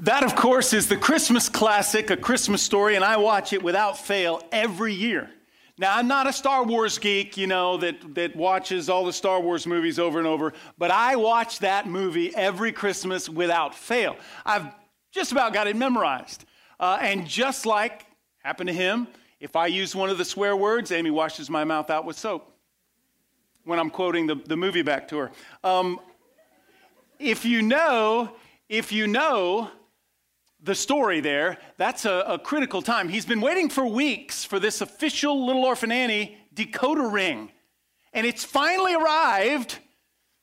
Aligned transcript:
That, 0.00 0.22
of 0.22 0.36
course, 0.36 0.72
is 0.72 0.86
the 0.86 0.96
Christmas 0.96 1.48
classic, 1.48 2.10
A 2.10 2.16
Christmas 2.16 2.62
Story, 2.62 2.94
and 2.94 3.04
I 3.04 3.16
watch 3.16 3.52
it 3.52 3.60
without 3.64 3.98
fail 3.98 4.40
every 4.52 4.94
year. 4.94 5.28
Now, 5.76 5.96
I'm 5.96 6.06
not 6.06 6.28
a 6.28 6.32
Star 6.32 6.64
Wars 6.64 6.98
geek, 6.98 7.36
you 7.36 7.48
know, 7.48 7.78
that, 7.78 8.14
that 8.14 8.36
watches 8.36 8.88
all 8.88 9.04
the 9.04 9.12
Star 9.12 9.40
Wars 9.40 9.66
movies 9.66 9.98
over 9.98 10.18
and 10.18 10.26
over, 10.26 10.52
but 10.76 10.92
I 10.92 11.16
watch 11.16 11.58
that 11.60 11.88
movie 11.88 12.34
every 12.36 12.70
Christmas 12.70 13.28
without 13.28 13.74
fail. 13.74 14.16
I've 14.46 14.66
just 15.10 15.32
about 15.32 15.52
got 15.52 15.66
it 15.66 15.74
memorized. 15.74 16.44
Uh, 16.78 16.98
and 17.00 17.26
just 17.26 17.66
like 17.66 18.06
happened 18.44 18.68
to 18.68 18.74
him, 18.74 19.08
if 19.40 19.56
I 19.56 19.66
use 19.66 19.96
one 19.96 20.10
of 20.10 20.18
the 20.18 20.24
swear 20.24 20.56
words, 20.56 20.92
Amy 20.92 21.10
washes 21.10 21.50
my 21.50 21.64
mouth 21.64 21.90
out 21.90 22.04
with 22.04 22.16
soap 22.16 22.52
when 23.64 23.80
I'm 23.80 23.90
quoting 23.90 24.28
the, 24.28 24.36
the 24.36 24.56
movie 24.56 24.82
back 24.82 25.08
to 25.08 25.16
her. 25.18 25.30
Um, 25.64 25.98
if 27.18 27.44
you 27.44 27.62
know, 27.62 28.36
if 28.68 28.92
you 28.92 29.08
know 29.08 29.72
the 30.62 30.74
story 30.74 31.20
there, 31.20 31.58
that's 31.76 32.04
a, 32.04 32.24
a, 32.26 32.38
critical 32.38 32.82
time. 32.82 33.08
He's 33.08 33.26
been 33.26 33.40
waiting 33.40 33.68
for 33.68 33.86
weeks 33.86 34.44
for 34.44 34.58
this 34.58 34.80
official 34.80 35.46
Little 35.46 35.64
Orphan 35.64 35.92
Annie 35.92 36.36
decoder 36.54 37.12
ring. 37.12 37.52
And 38.12 38.26
it's 38.26 38.44
finally 38.44 38.94
arrived, 38.94 39.78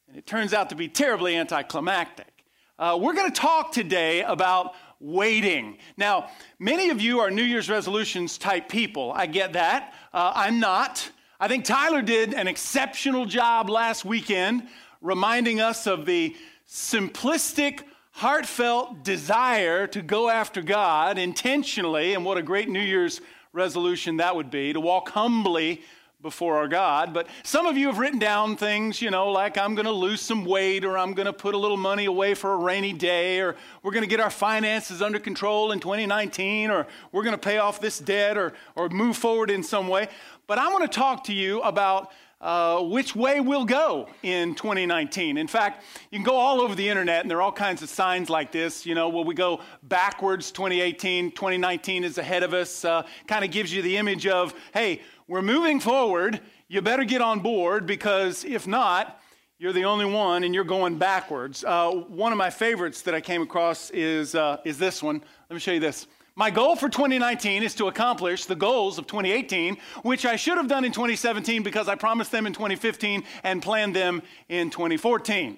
and 0.07 0.15
it 0.15 0.25
turns 0.25 0.53
out 0.53 0.69
to 0.69 0.75
be 0.75 0.87
terribly 0.87 1.35
anticlimactic. 1.35 2.31
Uh, 2.79 2.97
we're 2.99 3.13
going 3.13 3.31
to 3.31 3.39
talk 3.39 3.71
today 3.71 4.23
about 4.23 4.73
waiting. 4.99 5.77
Now, 5.97 6.29
many 6.59 6.89
of 6.89 7.01
you 7.01 7.19
are 7.19 7.29
New 7.29 7.43
Year's 7.43 7.69
resolutions 7.69 8.37
type 8.37 8.69
people. 8.69 9.11
I 9.13 9.25
get 9.25 9.53
that. 9.53 9.93
Uh, 10.13 10.31
I'm 10.35 10.59
not. 10.59 11.09
I 11.39 11.47
think 11.47 11.65
Tyler 11.65 12.01
did 12.01 12.33
an 12.33 12.47
exceptional 12.47 13.25
job 13.25 13.69
last 13.69 14.05
weekend 14.05 14.67
reminding 15.01 15.59
us 15.59 15.87
of 15.87 16.05
the 16.05 16.35
simplistic 16.67 17.83
heartfelt 18.15 19.03
desire 19.03 19.87
to 19.87 20.01
go 20.01 20.29
after 20.29 20.61
God 20.61 21.17
intentionally, 21.17 22.13
and 22.13 22.23
what 22.23 22.37
a 22.37 22.41
great 22.41 22.69
New 22.69 22.79
Year's 22.79 23.19
resolution 23.51 24.17
that 24.17 24.37
would 24.37 24.49
be 24.49 24.71
to 24.71 24.79
walk 24.79 25.09
humbly 25.09 25.81
before 26.21 26.55
our 26.55 26.69
God. 26.69 27.13
But 27.13 27.27
some 27.43 27.65
of 27.65 27.77
you 27.77 27.87
have 27.87 27.97
written 27.97 28.17
down 28.17 28.55
things, 28.55 29.01
you 29.01 29.11
know, 29.11 29.31
like 29.31 29.57
I'm 29.57 29.75
going 29.75 29.85
to 29.85 29.91
lose 29.91 30.21
some 30.21 30.45
weight, 30.45 30.85
or 30.85 30.97
I'm 30.97 31.13
going 31.13 31.25
to 31.25 31.33
put 31.33 31.55
a 31.55 31.57
little 31.57 31.75
money 31.75 32.05
away 32.05 32.35
for 32.35 32.53
a 32.53 32.57
rainy 32.57 32.93
day, 32.93 33.41
or 33.41 33.57
we're 33.83 33.91
going 33.91 34.03
to 34.03 34.09
get 34.09 34.21
our 34.21 34.29
finances 34.29 35.01
under 35.01 35.19
control 35.19 35.73
in 35.73 35.81
2019, 35.81 36.71
or 36.71 36.87
we're 37.11 37.23
going 37.23 37.35
to 37.35 37.37
pay 37.37 37.57
off 37.57 37.81
this 37.81 37.99
debt, 37.99 38.37
or, 38.37 38.53
or 38.75 38.87
move 38.87 39.17
forward 39.17 39.51
in 39.51 39.61
some 39.61 39.89
way. 39.89 40.07
But 40.47 40.57
I 40.57 40.71
want 40.71 40.89
to 40.89 40.97
talk 40.97 41.25
to 41.25 41.33
you 41.33 41.61
about 41.63 42.13
uh, 42.45 42.79
which 42.79 43.15
way 43.15 43.39
we'll 43.39 43.65
go 43.65 44.07
in 44.21 44.53
2019. 44.53 45.35
In 45.35 45.47
fact, 45.47 45.83
you 46.11 46.19
can 46.19 46.23
go 46.23 46.35
all 46.35 46.61
over 46.61 46.75
the 46.75 46.87
internet 46.87 47.21
and 47.21 47.29
there 47.29 47.39
are 47.39 47.41
all 47.41 47.51
kinds 47.51 47.81
of 47.81 47.89
signs 47.89 48.29
like 48.29 48.51
this. 48.51 48.85
You 48.85 48.93
know, 48.93 49.09
will 49.09 49.23
we 49.23 49.33
go 49.33 49.61
backwards 49.81 50.51
2018, 50.51 51.31
2019 51.31 52.03
is 52.03 52.19
ahead 52.19 52.43
of 52.43 52.53
us? 52.53 52.85
Uh, 52.85 53.01
kind 53.25 53.43
of 53.43 53.49
gives 53.49 53.73
you 53.73 53.81
the 53.81 53.97
image 53.97 54.27
of, 54.27 54.53
hey, 54.75 55.01
we're 55.27 55.41
moving 55.41 55.79
forward. 55.79 56.39
You 56.67 56.83
better 56.83 57.03
get 57.03 57.19
on 57.19 57.39
board 57.39 57.87
because 57.87 58.45
if 58.45 58.67
not, 58.67 59.19
you're 59.57 59.73
the 59.73 59.85
only 59.85 60.05
one 60.05 60.43
and 60.43 60.53
you're 60.53 60.63
going 60.63 60.99
backwards. 60.99 61.63
Uh, 61.63 61.89
one 61.89 62.31
of 62.31 62.37
my 62.37 62.51
favorites 62.51 63.01
that 63.01 63.15
I 63.15 63.21
came 63.21 63.41
across 63.41 63.89
is, 63.89 64.35
uh, 64.35 64.57
is 64.63 64.77
this 64.77 65.01
one. 65.01 65.19
Let 65.49 65.53
me 65.55 65.59
show 65.59 65.71
you 65.71 65.79
this. 65.79 66.05
My 66.37 66.49
goal 66.49 66.75
for 66.75 66.89
2019 66.89 67.63
is 67.63 67.75
to 67.75 67.87
accomplish 67.87 68.43
the 68.43 68.55
goals 68.55 68.97
of 68.97 69.07
2018, 69.07 69.77
which 70.03 70.25
I 70.25 70.35
should 70.35 70.57
have 70.57 70.67
done 70.67 70.83
in 70.83 70.91
2017 70.91 71.63
because 71.63 71.87
I 71.87 71.95
promised 71.95 72.29
them 72.33 72.45
in 72.45 72.51
2015 72.51 73.23
and 73.43 73.61
planned 73.61 73.95
them 73.95 74.21
in 74.49 74.69
2014. 74.69 75.57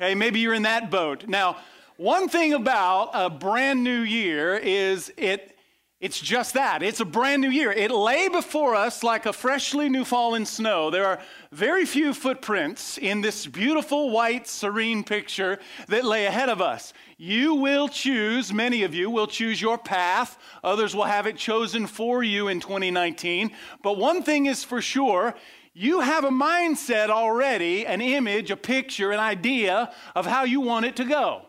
Okay, 0.00 0.14
maybe 0.14 0.40
you're 0.40 0.54
in 0.54 0.62
that 0.62 0.90
boat. 0.90 1.28
Now, 1.28 1.58
one 1.98 2.30
thing 2.30 2.54
about 2.54 3.10
a 3.12 3.28
brand 3.28 3.84
new 3.84 4.00
year 4.00 4.56
is 4.56 5.12
it 5.18 5.57
it's 6.00 6.20
just 6.20 6.54
that. 6.54 6.84
It's 6.84 7.00
a 7.00 7.04
brand 7.04 7.42
new 7.42 7.50
year. 7.50 7.72
It 7.72 7.90
lay 7.90 8.28
before 8.28 8.76
us 8.76 9.02
like 9.02 9.26
a 9.26 9.32
freshly 9.32 9.88
new 9.88 10.04
fallen 10.04 10.46
snow. 10.46 10.90
There 10.90 11.04
are 11.04 11.18
very 11.50 11.84
few 11.84 12.14
footprints 12.14 12.98
in 12.98 13.20
this 13.20 13.48
beautiful, 13.48 14.10
white, 14.10 14.46
serene 14.46 15.02
picture 15.02 15.58
that 15.88 16.04
lay 16.04 16.26
ahead 16.26 16.50
of 16.50 16.60
us. 16.60 16.92
You 17.16 17.56
will 17.56 17.88
choose, 17.88 18.52
many 18.52 18.84
of 18.84 18.94
you 18.94 19.10
will 19.10 19.26
choose 19.26 19.60
your 19.60 19.76
path. 19.76 20.38
Others 20.62 20.94
will 20.94 21.02
have 21.02 21.26
it 21.26 21.36
chosen 21.36 21.88
for 21.88 22.22
you 22.22 22.46
in 22.46 22.60
2019. 22.60 23.50
But 23.82 23.98
one 23.98 24.22
thing 24.22 24.46
is 24.46 24.62
for 24.62 24.80
sure 24.80 25.34
you 25.74 26.00
have 26.00 26.22
a 26.22 26.30
mindset 26.30 27.08
already, 27.08 27.86
an 27.86 28.00
image, 28.00 28.52
a 28.52 28.56
picture, 28.56 29.10
an 29.10 29.20
idea 29.20 29.92
of 30.14 30.26
how 30.26 30.44
you 30.44 30.60
want 30.60 30.86
it 30.86 30.94
to 30.96 31.04
go. 31.04 31.47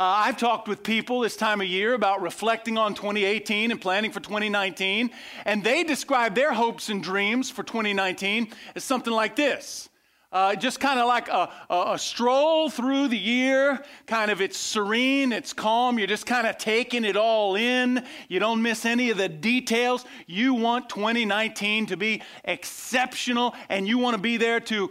Uh, 0.00 0.24
I've 0.24 0.38
talked 0.38 0.66
with 0.66 0.82
people 0.82 1.20
this 1.20 1.36
time 1.36 1.60
of 1.60 1.66
year 1.66 1.92
about 1.92 2.22
reflecting 2.22 2.78
on 2.78 2.94
2018 2.94 3.70
and 3.70 3.78
planning 3.78 4.10
for 4.10 4.20
2019, 4.20 5.10
and 5.44 5.62
they 5.62 5.84
describe 5.84 6.34
their 6.34 6.54
hopes 6.54 6.88
and 6.88 7.02
dreams 7.02 7.50
for 7.50 7.62
2019 7.62 8.48
as 8.74 8.82
something 8.82 9.12
like 9.12 9.36
this. 9.36 9.90
Uh, 10.32 10.54
just 10.54 10.80
kind 10.80 10.98
of 10.98 11.06
like 11.06 11.28
a, 11.28 11.50
a, 11.68 11.92
a, 11.92 11.98
stroll 11.98 12.70
through 12.70 13.08
the 13.08 13.18
year, 13.18 13.84
kind 14.06 14.30
of 14.30 14.40
it's 14.40 14.56
serene, 14.56 15.32
it's 15.32 15.52
calm, 15.52 15.98
you're 15.98 16.06
just 16.06 16.24
kind 16.24 16.46
of 16.46 16.56
taking 16.56 17.04
it 17.04 17.16
all 17.16 17.56
in. 17.56 18.02
You 18.28 18.40
don't 18.40 18.62
miss 18.62 18.86
any 18.86 19.10
of 19.10 19.18
the 19.18 19.28
details. 19.28 20.06
You 20.26 20.54
want 20.54 20.88
2019 20.88 21.84
to 21.86 21.98
be 21.98 22.22
exceptional, 22.44 23.54
and 23.68 23.86
you 23.86 23.98
want 23.98 24.14
to 24.14 24.22
be 24.22 24.38
there 24.38 24.60
to 24.60 24.88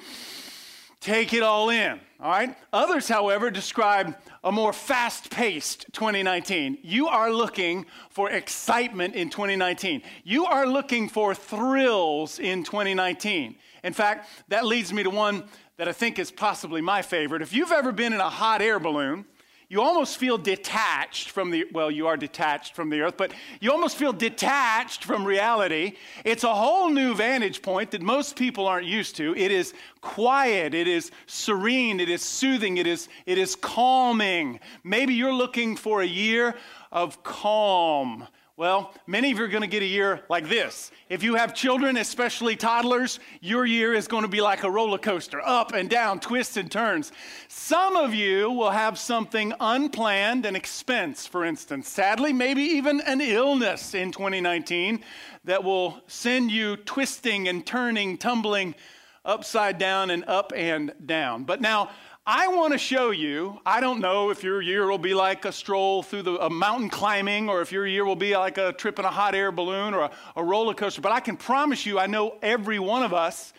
take 0.99 1.33
it 1.33 1.43
all 1.43 1.69
in. 1.69 1.99
All 2.19 2.29
right? 2.29 2.55
Others, 2.73 3.07
however, 3.07 3.49
describe 3.49 4.15
a 4.43 4.51
more 4.51 4.73
fast 4.73 5.29
paced 5.29 5.85
2019. 5.93 6.79
You 6.81 7.07
are 7.07 7.31
looking 7.31 7.85
for 8.09 8.29
excitement 8.29 9.15
in 9.15 9.29
2019. 9.29 10.01
You 10.23 10.45
are 10.45 10.67
looking 10.67 11.07
for 11.07 11.33
thrills 11.33 12.39
in 12.39 12.63
2019. 12.63 13.55
In 13.83 13.93
fact, 13.93 14.29
that 14.49 14.65
leads 14.65 14.91
me 14.91 15.03
to 15.03 15.09
one 15.09 15.45
that 15.77 15.87
I 15.87 15.93
think 15.93 16.19
is 16.19 16.29
possibly 16.29 16.81
my 16.81 17.01
favorite. 17.01 17.41
If 17.41 17.53
you've 17.53 17.71
ever 17.71 17.93
been 17.93 18.11
in 18.11 18.19
a 18.19 18.29
hot 18.29 18.61
air 18.61 18.79
balloon, 18.79 19.25
you 19.69 19.83
almost 19.83 20.17
feel 20.17 20.39
detached 20.39 21.29
from 21.29 21.51
the, 21.51 21.65
well, 21.71 21.91
you 21.91 22.07
are 22.07 22.17
detached 22.17 22.73
from 22.73 22.89
the 22.89 23.01
earth, 23.01 23.15
but 23.17 23.31
you 23.61 23.71
almost 23.71 23.97
feel 23.97 24.11
detached 24.11 25.03
from 25.03 25.23
reality. 25.23 25.93
It's 26.25 26.43
a 26.43 26.53
whole 26.53 26.89
new 26.89 27.13
vantage 27.13 27.61
point 27.61 27.91
that 27.91 28.01
most 28.01 28.35
people 28.35 28.65
aren't 28.65 28.87
used 28.87 29.15
to. 29.17 29.35
It 29.35 29.51
is 29.51 29.75
quiet, 30.01 30.73
it 30.73 30.87
is 30.87 31.11
serene, 31.27 31.99
it 31.99 32.09
is 32.09 32.23
soothing, 32.23 32.77
it 32.77 32.87
is, 32.87 33.09
it 33.27 33.37
is 33.37 33.55
calming. 33.55 34.59
Maybe 34.83 35.13
you're 35.13 35.33
looking 35.33 35.75
for 35.75 36.01
a 36.01 36.07
year 36.07 36.55
of 36.91 37.21
calm 37.21 38.27
well, 38.59 38.93
many 39.07 39.31
of 39.31 39.37
you 39.37 39.45
are 39.45 39.47
going 39.47 39.61
to 39.61 39.67
get 39.67 39.83
a 39.83 39.85
year 39.85 40.19
like 40.27 40.49
this. 40.49 40.91
If 41.07 41.23
you 41.23 41.35
have 41.35 41.55
children, 41.55 41.95
especially 41.95 42.57
toddlers, 42.57 43.21
your 43.39 43.65
year 43.65 43.93
is 43.93 44.05
going 44.05 44.23
to 44.23 44.27
be 44.27 44.41
like 44.41 44.63
a 44.63 44.69
roller 44.69 44.97
coaster 44.97 45.39
up 45.39 45.71
and 45.71 45.89
down, 45.89 46.19
twists 46.19 46.57
and 46.57 46.69
turns. 46.69 47.13
Some 47.47 47.95
of 47.95 48.13
you 48.13 48.51
will 48.51 48.71
have 48.71 48.99
something 48.99 49.53
unplanned, 49.61 50.45
an 50.45 50.57
expense, 50.57 51.25
for 51.25 51.45
instance. 51.45 51.87
Sadly, 51.87 52.33
maybe 52.33 52.63
even 52.63 52.99
an 52.99 53.21
illness 53.21 53.93
in 53.93 54.11
2019 54.11 55.05
that 55.45 55.63
will 55.63 56.01
send 56.07 56.51
you 56.51 56.75
twisting 56.75 57.47
and 57.47 57.65
turning, 57.65 58.17
tumbling 58.17 58.75
upside 59.23 59.77
down 59.77 60.09
and 60.09 60.25
up 60.25 60.51
and 60.53 60.91
down. 61.05 61.45
But 61.45 61.61
now, 61.61 61.91
I 62.31 62.45
want 62.49 62.73
to 62.73 62.77
show 62.77 63.09
you, 63.09 63.59
I 63.65 63.81
don't 63.81 64.01
know 64.01 64.29
if 64.29 64.43
your 64.43 64.61
year 64.61 64.87
will 64.87 64.99
be 64.99 65.15
like 65.15 65.45
a 65.45 65.51
stroll 65.51 66.03
through 66.03 66.21
the, 66.21 66.45
a 66.45 66.47
mountain 66.47 66.87
climbing 66.87 67.49
or 67.49 67.63
if 67.63 67.71
your 67.71 67.87
year 67.87 68.05
will 68.05 68.15
be 68.15 68.37
like 68.37 68.59
a 68.59 68.71
trip 68.71 68.99
in 68.99 69.05
a 69.05 69.09
hot 69.09 69.33
air 69.33 69.51
balloon 69.51 69.95
or 69.95 70.01
a, 70.01 70.11
a 70.35 70.43
roller 70.43 70.75
coaster, 70.75 71.01
but 71.01 71.11
I 71.11 71.21
can 71.21 71.37
promise 71.37 71.87
you, 71.87 71.97
I 71.97 72.05
know 72.05 72.37
every 72.43 72.77
one 72.77 73.01
of 73.01 73.15
us 73.15 73.51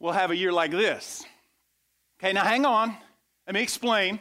will 0.00 0.12
have 0.12 0.30
a 0.30 0.36
year 0.36 0.52
like 0.52 0.70
this. 0.70 1.24
Okay, 2.22 2.34
now 2.34 2.44
hang 2.44 2.66
on. 2.66 2.94
Let 3.46 3.54
me 3.54 3.62
explain. 3.62 4.20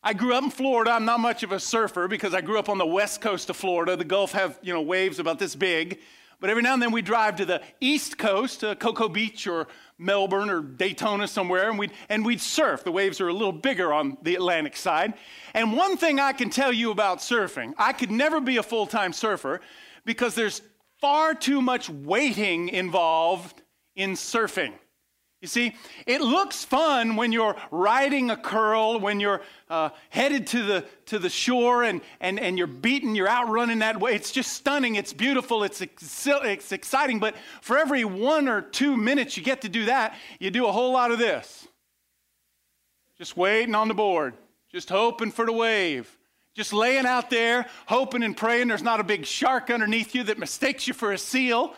I 0.00 0.12
grew 0.12 0.32
up 0.32 0.44
in 0.44 0.50
Florida. 0.50 0.92
I'm 0.92 1.04
not 1.04 1.18
much 1.18 1.42
of 1.42 1.50
a 1.50 1.58
surfer 1.58 2.06
because 2.06 2.34
I 2.34 2.40
grew 2.40 2.60
up 2.60 2.68
on 2.68 2.78
the 2.78 2.86
west 2.86 3.20
coast 3.20 3.50
of 3.50 3.56
Florida. 3.56 3.96
The 3.96 4.04
Gulf 4.04 4.30
have, 4.30 4.60
you 4.62 4.72
know, 4.72 4.82
waves 4.82 5.18
about 5.18 5.40
this 5.40 5.56
big. 5.56 5.98
But 6.38 6.50
every 6.50 6.62
now 6.62 6.74
and 6.74 6.82
then 6.82 6.92
we 6.92 7.02
drive 7.02 7.34
to 7.36 7.44
the 7.44 7.62
east 7.80 8.16
coast, 8.16 8.60
to 8.60 8.76
Cocoa 8.76 9.08
Beach 9.08 9.48
or 9.48 9.66
Melbourne 9.98 10.50
or 10.50 10.60
Daytona 10.60 11.28
somewhere, 11.28 11.70
and 11.70 11.78
we'd, 11.78 11.92
and 12.08 12.24
we'd 12.24 12.40
surf. 12.40 12.84
The 12.84 12.92
waves 12.92 13.20
are 13.20 13.28
a 13.28 13.32
little 13.32 13.52
bigger 13.52 13.92
on 13.92 14.18
the 14.22 14.34
Atlantic 14.34 14.76
side. 14.76 15.14
And 15.54 15.76
one 15.76 15.96
thing 15.96 16.18
I 16.18 16.32
can 16.32 16.50
tell 16.50 16.72
you 16.72 16.90
about 16.90 17.18
surfing, 17.18 17.74
I 17.78 17.92
could 17.92 18.10
never 18.10 18.40
be 18.40 18.56
a 18.56 18.62
full 18.62 18.86
time 18.86 19.12
surfer 19.12 19.60
because 20.04 20.34
there's 20.34 20.62
far 21.00 21.34
too 21.34 21.62
much 21.62 21.88
waiting 21.88 22.68
involved 22.68 23.62
in 23.94 24.12
surfing. 24.12 24.72
You 25.44 25.48
see, 25.48 25.76
it 26.06 26.22
looks 26.22 26.64
fun 26.64 27.16
when 27.16 27.30
you're 27.30 27.54
riding 27.70 28.30
a 28.30 28.36
curl, 28.36 28.98
when 28.98 29.20
you're 29.20 29.42
uh, 29.68 29.90
headed 30.08 30.46
to 30.46 30.62
the, 30.62 30.86
to 31.04 31.18
the 31.18 31.28
shore 31.28 31.82
and, 31.82 32.00
and, 32.18 32.40
and 32.40 32.56
you're 32.56 32.66
beating, 32.66 33.14
you're 33.14 33.28
out 33.28 33.50
running 33.50 33.80
that 33.80 34.00
way. 34.00 34.14
It's 34.14 34.32
just 34.32 34.54
stunning, 34.54 34.94
it's 34.94 35.12
beautiful, 35.12 35.62
it's, 35.62 35.82
it's 35.82 36.72
exciting. 36.72 37.18
But 37.18 37.34
for 37.60 37.76
every 37.76 38.06
one 38.06 38.48
or 38.48 38.62
two 38.62 38.96
minutes 38.96 39.36
you 39.36 39.42
get 39.42 39.60
to 39.60 39.68
do 39.68 39.84
that, 39.84 40.16
you 40.38 40.50
do 40.50 40.66
a 40.66 40.72
whole 40.72 40.94
lot 40.94 41.10
of 41.10 41.18
this. 41.18 41.68
Just 43.18 43.36
waiting 43.36 43.74
on 43.74 43.88
the 43.88 43.94
board, 43.94 44.32
just 44.72 44.88
hoping 44.88 45.30
for 45.30 45.44
the 45.44 45.52
wave, 45.52 46.16
just 46.54 46.72
laying 46.72 47.04
out 47.04 47.28
there, 47.28 47.66
hoping 47.84 48.22
and 48.22 48.34
praying 48.34 48.68
there's 48.68 48.82
not 48.82 48.98
a 48.98 49.04
big 49.04 49.26
shark 49.26 49.68
underneath 49.68 50.14
you 50.14 50.22
that 50.22 50.38
mistakes 50.38 50.88
you 50.88 50.94
for 50.94 51.12
a 51.12 51.18
seal. 51.18 51.74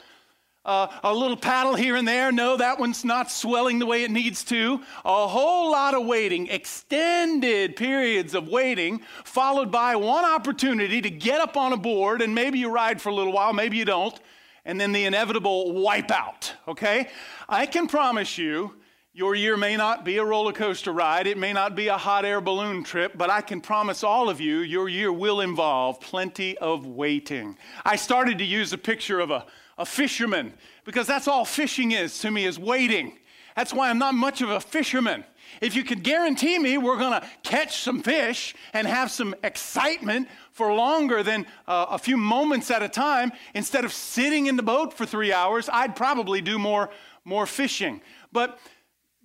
Uh, 0.66 0.88
a 1.04 1.14
little 1.14 1.36
paddle 1.36 1.76
here 1.76 1.94
and 1.94 2.08
there. 2.08 2.32
No, 2.32 2.56
that 2.56 2.80
one's 2.80 3.04
not 3.04 3.30
swelling 3.30 3.78
the 3.78 3.86
way 3.86 4.02
it 4.02 4.10
needs 4.10 4.42
to. 4.44 4.80
A 5.04 5.28
whole 5.28 5.70
lot 5.70 5.94
of 5.94 6.04
waiting, 6.04 6.48
extended 6.48 7.76
periods 7.76 8.34
of 8.34 8.48
waiting, 8.48 9.00
followed 9.24 9.70
by 9.70 9.94
one 9.94 10.24
opportunity 10.24 11.00
to 11.00 11.08
get 11.08 11.40
up 11.40 11.56
on 11.56 11.72
a 11.72 11.76
board, 11.76 12.20
and 12.20 12.34
maybe 12.34 12.58
you 12.58 12.68
ride 12.68 13.00
for 13.00 13.10
a 13.10 13.14
little 13.14 13.32
while, 13.32 13.52
maybe 13.52 13.76
you 13.76 13.84
don't, 13.84 14.18
and 14.64 14.80
then 14.80 14.90
the 14.90 15.04
inevitable 15.04 15.72
wipeout, 15.72 16.50
okay? 16.66 17.10
I 17.48 17.66
can 17.66 17.86
promise 17.86 18.36
you 18.36 18.74
your 19.12 19.36
year 19.36 19.56
may 19.56 19.76
not 19.76 20.04
be 20.04 20.18
a 20.18 20.24
roller 20.24 20.52
coaster 20.52 20.92
ride, 20.92 21.28
it 21.28 21.38
may 21.38 21.52
not 21.52 21.76
be 21.76 21.86
a 21.86 21.96
hot 21.96 22.24
air 22.24 22.40
balloon 22.40 22.82
trip, 22.82 23.12
but 23.16 23.30
I 23.30 23.40
can 23.40 23.60
promise 23.60 24.02
all 24.02 24.28
of 24.28 24.40
you 24.40 24.58
your 24.58 24.88
year 24.88 25.12
will 25.12 25.40
involve 25.40 26.00
plenty 26.00 26.58
of 26.58 26.86
waiting. 26.86 27.56
I 27.84 27.94
started 27.94 28.38
to 28.38 28.44
use 28.44 28.72
a 28.72 28.78
picture 28.78 29.20
of 29.20 29.30
a, 29.30 29.46
a 29.78 29.86
fisherman 29.86 30.54
because 30.84 31.06
that's 31.06 31.28
all 31.28 31.44
fishing 31.44 31.92
is 31.92 32.18
to 32.20 32.30
me 32.30 32.44
is 32.44 32.58
waiting. 32.58 33.18
That's 33.54 33.72
why 33.72 33.88
I'm 33.90 33.98
not 33.98 34.14
much 34.14 34.42
of 34.42 34.50
a 34.50 34.60
fisherman. 34.60 35.24
If 35.60 35.74
you 35.74 35.84
could 35.84 36.02
guarantee 36.02 36.58
me 36.58 36.76
we're 36.76 36.98
going 36.98 37.20
to 37.20 37.26
catch 37.42 37.80
some 37.80 38.02
fish 38.02 38.54
and 38.72 38.86
have 38.86 39.10
some 39.10 39.34
excitement 39.42 40.28
for 40.52 40.72
longer 40.74 41.22
than 41.22 41.46
uh, 41.66 41.86
a 41.90 41.98
few 41.98 42.16
moments 42.16 42.70
at 42.70 42.82
a 42.82 42.88
time, 42.88 43.32
instead 43.54 43.84
of 43.84 43.92
sitting 43.92 44.46
in 44.46 44.56
the 44.56 44.62
boat 44.62 44.92
for 44.92 45.06
three 45.06 45.32
hours, 45.32 45.68
I'd 45.72 45.96
probably 45.96 46.40
do 46.40 46.58
more, 46.58 46.90
more 47.24 47.46
fishing. 47.46 48.00
But 48.32 48.58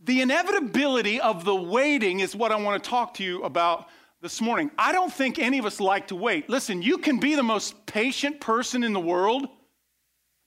the 0.04 0.22
inevitability 0.22 1.20
of 1.20 1.46
the 1.46 1.56
waiting 1.56 2.22
is 2.22 2.36
what 2.36 2.52
I 2.52 2.56
want 2.56 2.84
to 2.84 2.90
talk 2.90 3.16
to 3.16 3.24
you 3.24 3.44
about 3.44 3.88
this 4.22 4.40
morning. 4.40 4.72
I 4.78 4.92
don't 4.92 5.12
think 5.12 5.40
any 5.40 5.58
of 5.58 5.66
us 5.66 5.80
like 5.80 6.08
to 6.08 6.16
wait. 6.16 6.50
Listen, 6.50 6.82
you 6.82 6.98
can 6.98 7.20
be 7.20 7.36
the 7.36 7.44
most 7.44 7.86
patient 7.86 8.40
person 8.40 8.84
in 8.84 8.94
the 8.94 9.00
world, 9.00 9.48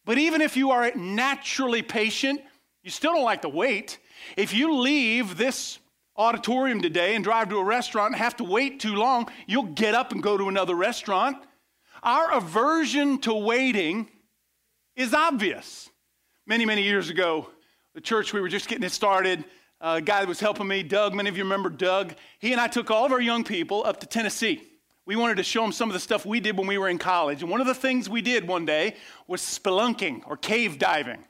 but 0.05 0.19
even 0.19 0.41
if 0.41 0.56
you 0.56 0.71
are 0.71 0.91
naturally 0.95 1.83
patient, 1.83 2.41
you 2.83 2.91
still 2.91 3.15
don't 3.15 3.25
like 3.25 3.43
to 3.43 3.49
wait. 3.49 3.99
If 4.37 4.53
you 4.53 4.77
leave 4.77 5.37
this 5.37 5.79
auditorium 6.17 6.81
today 6.83 7.15
and 7.15 7.25
drive 7.25 7.49
to 7.49 7.59
a 7.59 7.65
restaurant 7.65 8.12
and 8.12 8.17
have 8.17 8.37
to 8.37 8.45
wait 8.45 8.81
too 8.81 8.95
long, 8.95 9.29
you'll 9.47 9.65
get 9.65 9.95
up 9.95 10.12
and 10.12 10.23
go 10.23 10.37
to 10.37 10.49
another 10.49 10.75
restaurant. 10.75 11.39
Our 12.03 12.33
aversion 12.33 13.19
to 13.23 13.35
waiting 13.35 14.09
is 14.97 15.15
obvious. 15.15 15.91
Many, 16.47 16.67
many 16.67 16.83
years 16.83 17.09
ago, 17.09 17.49
the 17.95 18.00
church, 18.00 18.33
we 18.33 18.41
were 18.41 18.49
just 18.49 18.69
getting 18.69 18.85
it 18.85 18.93
started. 18.93 19.45
Uh, 19.81 19.97
a 19.99 20.03
guy 20.03 20.21
that 20.21 20.29
was 20.29 20.41
helping 20.41 20.69
me, 20.69 20.83
Doug, 20.83 21.15
many 21.15 21.29
of 21.29 21.37
you 21.37 21.45
remember 21.45 21.71
Doug. 21.71 22.15
He 22.39 22.53
and 22.53 22.61
I 22.61 22.69
took 22.69 22.91
all 22.91 23.07
of 23.07 23.12
our 23.12 23.21
young 23.21 23.45
people 23.45 23.83
up 23.85 24.00
to 24.00 24.07
Tennessee. 24.07 24.62
We 25.06 25.17
wanted 25.17 25.37
to 25.37 25.43
show 25.43 25.61
them 25.61 25.73
some 25.73 25.91
of 25.91 25.93
the 25.93 26.01
stuff 26.01 26.25
we 26.25 26.41
did 26.41 26.56
when 26.56 26.67
we 26.67 26.79
were 26.79 26.89
in 26.89 26.99
college. 26.99 27.43
And 27.43 27.51
one 27.51 27.61
of 27.61 27.67
the 27.67 27.75
things 27.75 28.09
we 28.09 28.23
did 28.23 28.49
one 28.49 28.65
day 28.65 28.97
was 29.27 29.43
spelunking 29.43 30.23
or 30.27 30.37
cave 30.37 30.79
diving. 30.79 31.25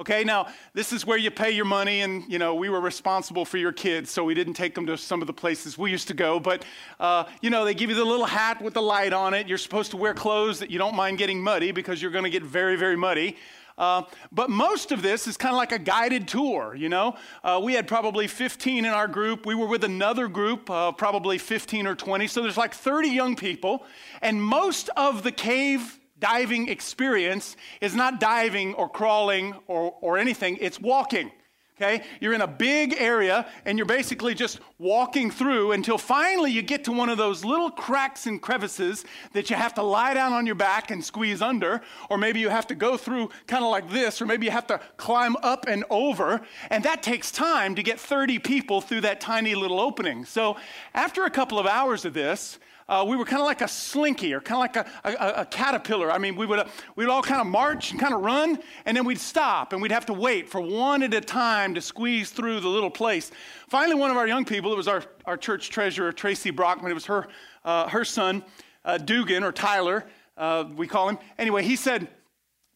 Okay, 0.00 0.24
now 0.24 0.46
this 0.72 0.94
is 0.94 1.06
where 1.06 1.18
you 1.18 1.30
pay 1.30 1.50
your 1.50 1.66
money, 1.66 2.00
and 2.00 2.24
you 2.26 2.38
know 2.38 2.54
we 2.54 2.70
were 2.70 2.80
responsible 2.80 3.44
for 3.44 3.58
your 3.58 3.70
kids, 3.70 4.10
so 4.10 4.24
we 4.24 4.32
didn't 4.32 4.54
take 4.54 4.74
them 4.74 4.86
to 4.86 4.96
some 4.96 5.20
of 5.20 5.26
the 5.26 5.32
places 5.32 5.76
we 5.76 5.90
used 5.90 6.08
to 6.08 6.14
go. 6.14 6.40
But 6.40 6.64
uh, 6.98 7.24
you 7.42 7.50
know 7.50 7.66
they 7.66 7.74
give 7.74 7.90
you 7.90 7.96
the 7.96 8.04
little 8.04 8.24
hat 8.24 8.62
with 8.62 8.72
the 8.72 8.80
light 8.80 9.12
on 9.12 9.34
it. 9.34 9.46
You're 9.46 9.58
supposed 9.58 9.90
to 9.90 9.98
wear 9.98 10.14
clothes 10.14 10.58
that 10.60 10.70
you 10.70 10.78
don't 10.78 10.96
mind 10.96 11.18
getting 11.18 11.42
muddy 11.42 11.70
because 11.70 12.00
you're 12.00 12.10
going 12.10 12.24
to 12.24 12.30
get 12.30 12.42
very, 12.42 12.76
very 12.76 12.96
muddy. 12.96 13.36
Uh, 13.80 14.02
but 14.30 14.50
most 14.50 14.92
of 14.92 15.00
this 15.00 15.26
is 15.26 15.38
kind 15.38 15.54
of 15.54 15.56
like 15.56 15.72
a 15.72 15.78
guided 15.78 16.28
tour, 16.28 16.74
you 16.76 16.90
know. 16.90 17.16
Uh, 17.42 17.58
we 17.62 17.72
had 17.72 17.88
probably 17.88 18.26
15 18.26 18.84
in 18.84 18.90
our 18.90 19.08
group. 19.08 19.46
We 19.46 19.54
were 19.54 19.66
with 19.66 19.84
another 19.84 20.28
group, 20.28 20.68
uh, 20.68 20.92
probably 20.92 21.38
15 21.38 21.86
or 21.86 21.94
20. 21.94 22.26
So 22.26 22.42
there's 22.42 22.58
like 22.58 22.74
30 22.74 23.08
young 23.08 23.36
people. 23.36 23.84
And 24.20 24.42
most 24.42 24.90
of 24.98 25.22
the 25.22 25.32
cave 25.32 25.98
diving 26.18 26.68
experience 26.68 27.56
is 27.80 27.94
not 27.94 28.20
diving 28.20 28.74
or 28.74 28.86
crawling 28.86 29.54
or, 29.66 29.94
or 30.02 30.18
anything, 30.18 30.58
it's 30.60 30.78
walking 30.78 31.32
okay? 31.80 32.04
You're 32.20 32.34
in 32.34 32.42
a 32.42 32.46
big 32.46 32.94
area 32.98 33.46
and 33.64 33.78
you're 33.78 33.86
basically 33.86 34.34
just 34.34 34.60
walking 34.78 35.30
through 35.30 35.72
until 35.72 35.98
finally 35.98 36.50
you 36.50 36.62
get 36.62 36.84
to 36.84 36.92
one 36.92 37.08
of 37.08 37.18
those 37.18 37.44
little 37.44 37.70
cracks 37.70 38.26
and 38.26 38.40
crevices 38.40 39.04
that 39.32 39.50
you 39.50 39.56
have 39.56 39.74
to 39.74 39.82
lie 39.82 40.14
down 40.14 40.32
on 40.32 40.46
your 40.46 40.54
back 40.54 40.90
and 40.90 41.04
squeeze 41.04 41.40
under, 41.42 41.80
or 42.08 42.18
maybe 42.18 42.40
you 42.40 42.48
have 42.48 42.66
to 42.66 42.74
go 42.74 42.96
through 42.96 43.30
kind 43.46 43.64
of 43.64 43.70
like 43.70 43.88
this, 43.90 44.20
or 44.20 44.26
maybe 44.26 44.46
you 44.46 44.52
have 44.52 44.66
to 44.66 44.80
climb 44.96 45.36
up 45.42 45.66
and 45.66 45.84
over, 45.90 46.40
and 46.68 46.84
that 46.84 47.02
takes 47.02 47.30
time 47.30 47.74
to 47.74 47.82
get 47.82 47.98
30 47.98 48.38
people 48.38 48.80
through 48.80 49.00
that 49.02 49.20
tiny 49.20 49.54
little 49.54 49.80
opening. 49.80 50.24
So 50.24 50.56
after 50.94 51.24
a 51.24 51.30
couple 51.30 51.58
of 51.58 51.66
hours 51.66 52.04
of 52.04 52.14
this, 52.14 52.58
uh, 52.90 53.04
we 53.06 53.16
were 53.16 53.24
kind 53.24 53.40
of 53.40 53.46
like 53.46 53.60
a 53.60 53.68
slinky 53.68 54.34
or 54.34 54.40
kind 54.40 54.56
of 54.56 54.58
like 54.58 54.76
a, 54.76 54.90
a, 55.04 55.40
a, 55.42 55.46
caterpillar. 55.46 56.10
I 56.10 56.18
mean, 56.18 56.34
we 56.34 56.44
would, 56.44 56.58
uh, 56.58 56.64
we'd 56.96 57.08
all 57.08 57.22
kind 57.22 57.40
of 57.40 57.46
march 57.46 57.92
and 57.92 58.00
kind 58.00 58.12
of 58.12 58.20
run, 58.20 58.58
and 58.84 58.96
then 58.96 59.04
we'd 59.04 59.20
stop 59.20 59.72
and 59.72 59.80
we'd 59.80 59.92
have 59.92 60.06
to 60.06 60.12
wait 60.12 60.48
for 60.48 60.60
one 60.60 61.04
at 61.04 61.14
a 61.14 61.20
time 61.20 61.72
to 61.74 61.80
squeeze 61.80 62.30
through 62.30 62.58
the 62.58 62.68
little 62.68 62.90
place. 62.90 63.30
Finally, 63.68 63.94
one 63.94 64.10
of 64.10 64.16
our 64.16 64.26
young 64.26 64.44
people, 64.44 64.72
it 64.72 64.76
was 64.76 64.88
our, 64.88 65.04
our 65.24 65.36
church 65.36 65.70
treasurer, 65.70 66.10
Tracy 66.10 66.50
Brockman, 66.50 66.90
it 66.90 66.94
was 66.94 67.06
her, 67.06 67.28
uh, 67.64 67.88
her 67.88 68.04
son, 68.04 68.42
uh, 68.84 68.98
Dugan 68.98 69.44
or 69.44 69.52
Tyler, 69.52 70.04
uh, 70.36 70.64
we 70.74 70.88
call 70.88 71.08
him. 71.08 71.18
Anyway, 71.38 71.62
he 71.62 71.76
said, 71.76 72.08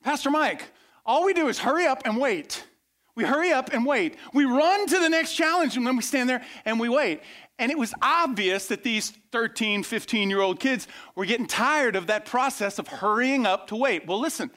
Pastor 0.05 0.31
Mike, 0.31 0.70
all 1.05 1.25
we 1.25 1.34
do 1.34 1.49
is 1.49 1.58
hurry 1.58 1.87
up 1.87 2.02
and 2.05 2.19
wait. 2.19 2.64
We 3.16 3.25
hurry 3.25 3.52
up 3.52 3.72
and 3.72 3.87
wait. 3.87 4.16
We 4.32 4.44
run 4.44 4.87
to 4.88 4.99
the 4.99 5.08
next 5.08 5.34
challenge 5.34 5.76
and 5.76 5.87
then 5.87 5.96
we 5.96 6.02
stand 6.02 6.28
there 6.28 6.43
and 6.64 6.81
we 6.81 6.88
wait. 6.88 7.20
And 7.58 7.70
it 7.70 7.78
was 7.78 7.94
obvious 8.02 8.66
that 8.66 8.82
these 8.82 9.11
13, 9.31 9.84
15 9.84 10.31
year 10.31 10.40
old 10.40 10.58
kids 10.58 10.88
were 11.14 11.25
getting 11.25 11.46
tired 11.46 11.94
of 11.94 12.08
that 12.08 12.26
process 12.26 12.78
of 12.78 12.88
hurrying 12.88 13.46
up 13.46 13.69
to 13.69 13.76
wait. 13.76 14.06
Well, 14.06 14.20
listen, 14.20 14.50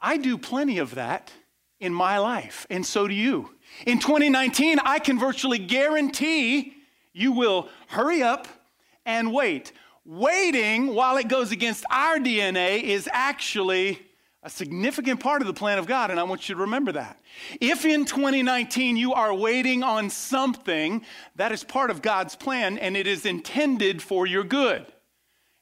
I 0.00 0.16
do 0.16 0.38
plenty 0.38 0.78
of 0.78 0.94
that 0.94 1.30
in 1.80 1.92
my 1.92 2.18
life, 2.18 2.66
and 2.70 2.84
so 2.84 3.06
do 3.06 3.14
you. 3.14 3.50
In 3.86 3.98
2019, 3.98 4.78
I 4.78 4.98
can 4.98 5.18
virtually 5.18 5.58
guarantee 5.58 6.74
you 7.12 7.32
will 7.32 7.68
hurry 7.88 8.22
up 8.22 8.48
and 9.04 9.32
wait. 9.32 9.72
Waiting, 10.04 10.94
while 10.94 11.16
it 11.16 11.28
goes 11.28 11.52
against 11.52 11.84
our 11.90 12.18
DNA, 12.18 12.82
is 12.82 13.08
actually 13.12 14.00
a 14.44 14.50
significant 14.50 15.20
part 15.20 15.40
of 15.40 15.48
the 15.48 15.54
plan 15.54 15.78
of 15.78 15.86
God, 15.86 16.10
and 16.10 16.20
I 16.20 16.22
want 16.24 16.48
you 16.48 16.54
to 16.54 16.60
remember 16.60 16.92
that. 16.92 17.18
If 17.62 17.86
in 17.86 18.04
2019 18.04 18.98
you 18.98 19.14
are 19.14 19.32
waiting 19.32 19.82
on 19.82 20.10
something, 20.10 21.02
that 21.36 21.50
is 21.50 21.64
part 21.64 21.90
of 21.90 22.02
God's 22.02 22.36
plan 22.36 22.76
and 22.76 22.94
it 22.94 23.06
is 23.06 23.24
intended 23.24 24.02
for 24.02 24.26
your 24.26 24.44
good. 24.44 24.84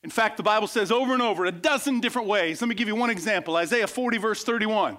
In 0.02 0.10
fact, 0.10 0.36
the 0.36 0.42
Bible 0.42 0.66
says 0.66 0.90
over 0.90 1.12
and 1.12 1.22
over, 1.22 1.44
a 1.44 1.52
dozen 1.52 2.00
different 2.00 2.26
ways. 2.26 2.60
Let 2.60 2.66
me 2.66 2.74
give 2.74 2.88
you 2.88 2.96
one 2.96 3.10
example 3.10 3.54
Isaiah 3.56 3.86
40, 3.86 4.18
verse 4.18 4.42
31. 4.42 4.98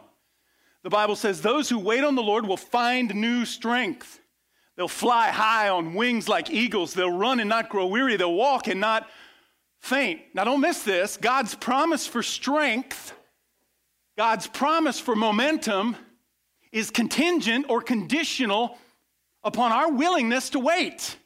The 0.84 0.90
Bible 0.90 1.18
says, 1.18 1.42
Those 1.42 1.68
who 1.68 1.78
wait 1.78 2.06
on 2.06 2.16
the 2.16 2.24
Lord 2.24 2.48
will 2.48 2.56
find 2.56 3.14
new 3.14 3.44
strength. 3.44 4.22
They'll 4.78 4.88
fly 4.88 5.28
high 5.28 5.68
on 5.68 5.94
wings 5.94 6.30
like 6.30 6.50
eagles. 6.50 6.94
They'll 6.94 7.12
run 7.12 7.42
and 7.42 7.50
not 7.50 7.68
grow 7.70 7.88
weary. 7.88 8.16
They'll 8.16 8.34
walk 8.34 8.68
and 8.68 8.80
not 8.80 9.10
faint. 9.80 10.22
Now, 10.34 10.46
don't 10.46 10.62
miss 10.62 10.84
this. 10.84 11.18
God's 11.18 11.54
promise 11.54 12.08
for 12.08 12.24
strength 12.24 13.14
God's 14.16 14.48
promise 14.48 15.00
for 15.00 15.16
momentum 15.16 15.96
is 16.72 16.92
contingent 16.92 17.66
or 17.70 17.82
conditional 17.82 18.78
upon 19.44 19.72
our 19.72 19.92
willingness 19.92 20.52
to 20.52 20.60
wait, 20.60 21.18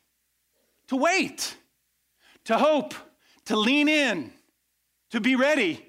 to 0.88 0.96
wait, 0.96 1.56
to 2.46 2.58
hope, 2.58 2.94
to 3.46 3.56
lean 3.56 3.89
in, 3.89 4.32
to 5.12 5.20
be 5.20 5.36
ready, 5.36 5.86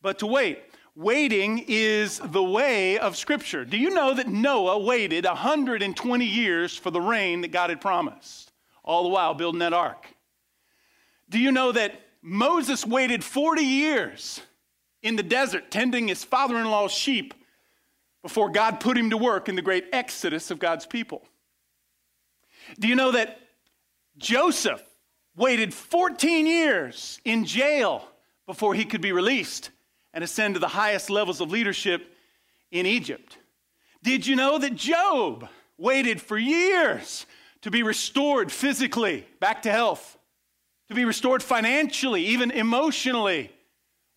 but 0.00 0.18
to 0.20 0.26
wait. 0.26 0.60
Waiting 0.96 1.64
is 1.66 2.20
the 2.22 2.42
way 2.42 2.98
of 2.98 3.16
Scripture. 3.16 3.64
Do 3.64 3.76
you 3.76 3.90
know 3.90 4.14
that 4.14 4.28
Noah 4.28 4.78
waited 4.78 5.24
120 5.24 6.24
years 6.24 6.76
for 6.76 6.90
the 6.90 7.00
rain 7.00 7.40
that 7.40 7.50
God 7.50 7.70
had 7.70 7.80
promised, 7.80 8.52
all 8.84 9.02
the 9.02 9.08
while 9.08 9.34
building 9.34 9.58
that 9.58 9.72
ark? 9.72 10.06
Do 11.28 11.38
you 11.38 11.50
know 11.52 11.72
that 11.72 12.00
Moses 12.22 12.86
waited 12.86 13.24
40 13.24 13.62
years? 13.62 14.40
In 15.04 15.16
the 15.16 15.22
desert 15.22 15.70
tending 15.70 16.08
his 16.08 16.24
father 16.24 16.56
in 16.56 16.64
law's 16.64 16.90
sheep 16.90 17.34
before 18.22 18.48
God 18.48 18.80
put 18.80 18.96
him 18.96 19.10
to 19.10 19.18
work 19.18 19.48
in 19.50 19.54
the 19.54 19.62
great 19.62 19.84
exodus 19.92 20.50
of 20.50 20.58
God's 20.58 20.86
people. 20.86 21.22
Do 22.80 22.88
you 22.88 22.96
know 22.96 23.12
that 23.12 23.38
Joseph 24.16 24.82
waited 25.36 25.74
14 25.74 26.46
years 26.46 27.20
in 27.24 27.44
jail 27.44 28.08
before 28.46 28.74
he 28.74 28.86
could 28.86 29.02
be 29.02 29.12
released 29.12 29.70
and 30.14 30.24
ascend 30.24 30.54
to 30.54 30.60
the 30.60 30.68
highest 30.68 31.10
levels 31.10 31.42
of 31.42 31.50
leadership 31.50 32.16
in 32.70 32.86
Egypt? 32.86 33.36
Did 34.02 34.26
you 34.26 34.36
know 34.36 34.58
that 34.58 34.74
Job 34.74 35.48
waited 35.76 36.22
for 36.22 36.38
years 36.38 37.26
to 37.60 37.70
be 37.70 37.82
restored 37.82 38.50
physically, 38.50 39.26
back 39.38 39.62
to 39.62 39.70
health, 39.70 40.16
to 40.88 40.94
be 40.94 41.04
restored 41.04 41.42
financially, 41.42 42.24
even 42.24 42.50
emotionally? 42.50 43.53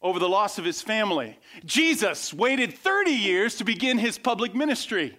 Over 0.02 0.20
the 0.20 0.30
loss 0.30 0.58
of 0.58 0.66
his 0.66 0.82
family. 0.82 1.38
Jesus 1.66 2.34
waited 2.34 2.74
30 2.74 3.12
years 3.12 3.56
to 3.56 3.64
begin 3.64 3.98
his 3.98 4.18
public 4.18 4.54
ministry. 4.54 5.18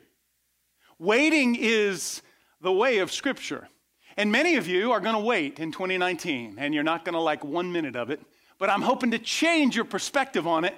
Waiting 0.99 1.57
is 1.57 2.23
the 2.61 2.73
way 2.73 2.99
of 2.99 3.13
Scripture. 3.13 3.69
And 4.17 4.33
many 4.33 4.57
of 4.57 4.67
you 4.67 4.93
are 4.93 5.01
going 5.01 5.15
to 5.15 5.21
wait 5.21 5.61
in 5.61 5.71
2019, 5.71 6.57
and 6.59 6.75
you're 6.75 6.83
not 6.83 7.05
going 7.05 7.13
to 7.13 7.21
like 7.21 7.45
one 7.45 7.71
minute 7.71 7.95
of 7.95 8.11
it. 8.11 8.21
But 8.59 8.69
I'm 8.71 8.83
hoping 8.83 9.13
to 9.13 9.19
change 9.19 9.77
your 9.77 9.85
perspective 9.85 10.47
on 10.47 10.65
it 10.65 10.75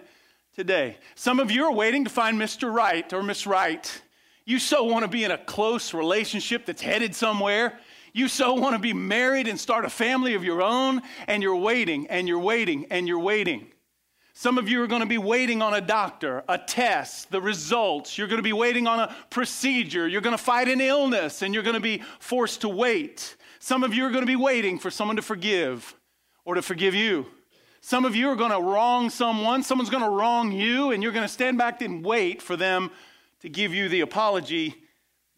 today. 0.55 0.99
Some 1.15 1.41
of 1.41 1.51
you 1.51 1.65
are 1.65 1.73
waiting 1.73 2.05
to 2.05 2.11
find 2.11 2.39
Mr. 2.39 2.73
Right 2.73 3.11
or 3.13 3.23
Miss 3.23 3.47
Right. 3.47 4.03
You 4.45 4.59
so 4.59 4.85
want 4.85 5.05
to 5.05 5.09
be 5.09 5.25
in 5.25 5.31
a 5.31 5.39
close 5.39 5.95
relationship 5.95 6.67
that's 6.67 6.83
headed 6.83 7.15
somewhere. 7.15 7.79
You 8.13 8.29
so 8.29 8.55
want 8.55 8.75
to 8.75 8.79
be 8.79 8.93
married 8.93 9.49
and 9.49 9.59
start 9.59 9.85
a 9.85 9.91
family 9.91 10.35
of 10.35 10.45
your 10.45 10.61
own, 10.61 11.01
and 11.27 11.43
you're 11.43 11.57
waiting 11.57 12.09
and 12.09 12.29
you're 12.29 12.39
waiting 12.39 12.87
and 12.91 13.07
you're 13.09 13.21
waiting. 13.21 13.69
Some 14.41 14.57
of 14.57 14.71
you 14.71 14.83
are 14.83 14.87
going 14.87 15.03
to 15.03 15.07
be 15.07 15.19
waiting 15.19 15.61
on 15.61 15.75
a 15.75 15.83
doctor, 15.83 16.43
a 16.49 16.57
test, 16.57 17.31
the 17.31 17.43
results. 17.43 18.17
You're 18.17 18.27
going 18.27 18.39
to 18.39 18.43
be 18.43 18.55
waiting 18.55 18.87
on 18.87 18.99
a 18.99 19.15
procedure. 19.29 20.09
You're 20.09 20.23
going 20.23 20.35
to 20.35 20.43
fight 20.43 20.67
an 20.67 20.81
illness 20.81 21.43
and 21.43 21.53
you're 21.53 21.63
going 21.63 21.75
to 21.75 21.79
be 21.79 22.03
forced 22.21 22.63
to 22.63 22.69
wait. 22.71 23.37
Some 23.59 23.85
of 23.85 23.93
you 23.93 24.07
are 24.07 24.11
going 24.11 24.23
to 24.23 24.27
be 24.27 24.37
waiting 24.37 24.79
for 24.79 24.91
someone 24.91 25.17
to 25.17 25.23
forgive 25.23 25.95
or 26.47 26.55
to 26.55 26.63
forgive 26.63 26.95
you. 26.95 27.27
Some 27.83 28.07
of 28.07 28.17
you 28.17 28.31
are 28.31 28.35
going 28.35 28.51
to 28.51 28.63
wrong 28.63 29.11
someone. 29.11 29.63
Someone's 29.63 29.91
going 29.91 30.05
to 30.05 30.09
wrong 30.09 30.53
you, 30.53 30.91
and 30.93 31.03
you're 31.03 31.13
going 31.13 31.27
to 31.27 31.29
stand 31.29 31.59
back 31.59 31.83
and 31.83 32.03
wait 32.03 32.41
for 32.41 32.57
them 32.57 32.91
to 33.43 33.51
give 33.51 33.75
you 33.75 33.91
the 33.91 34.01
apology 34.01 34.75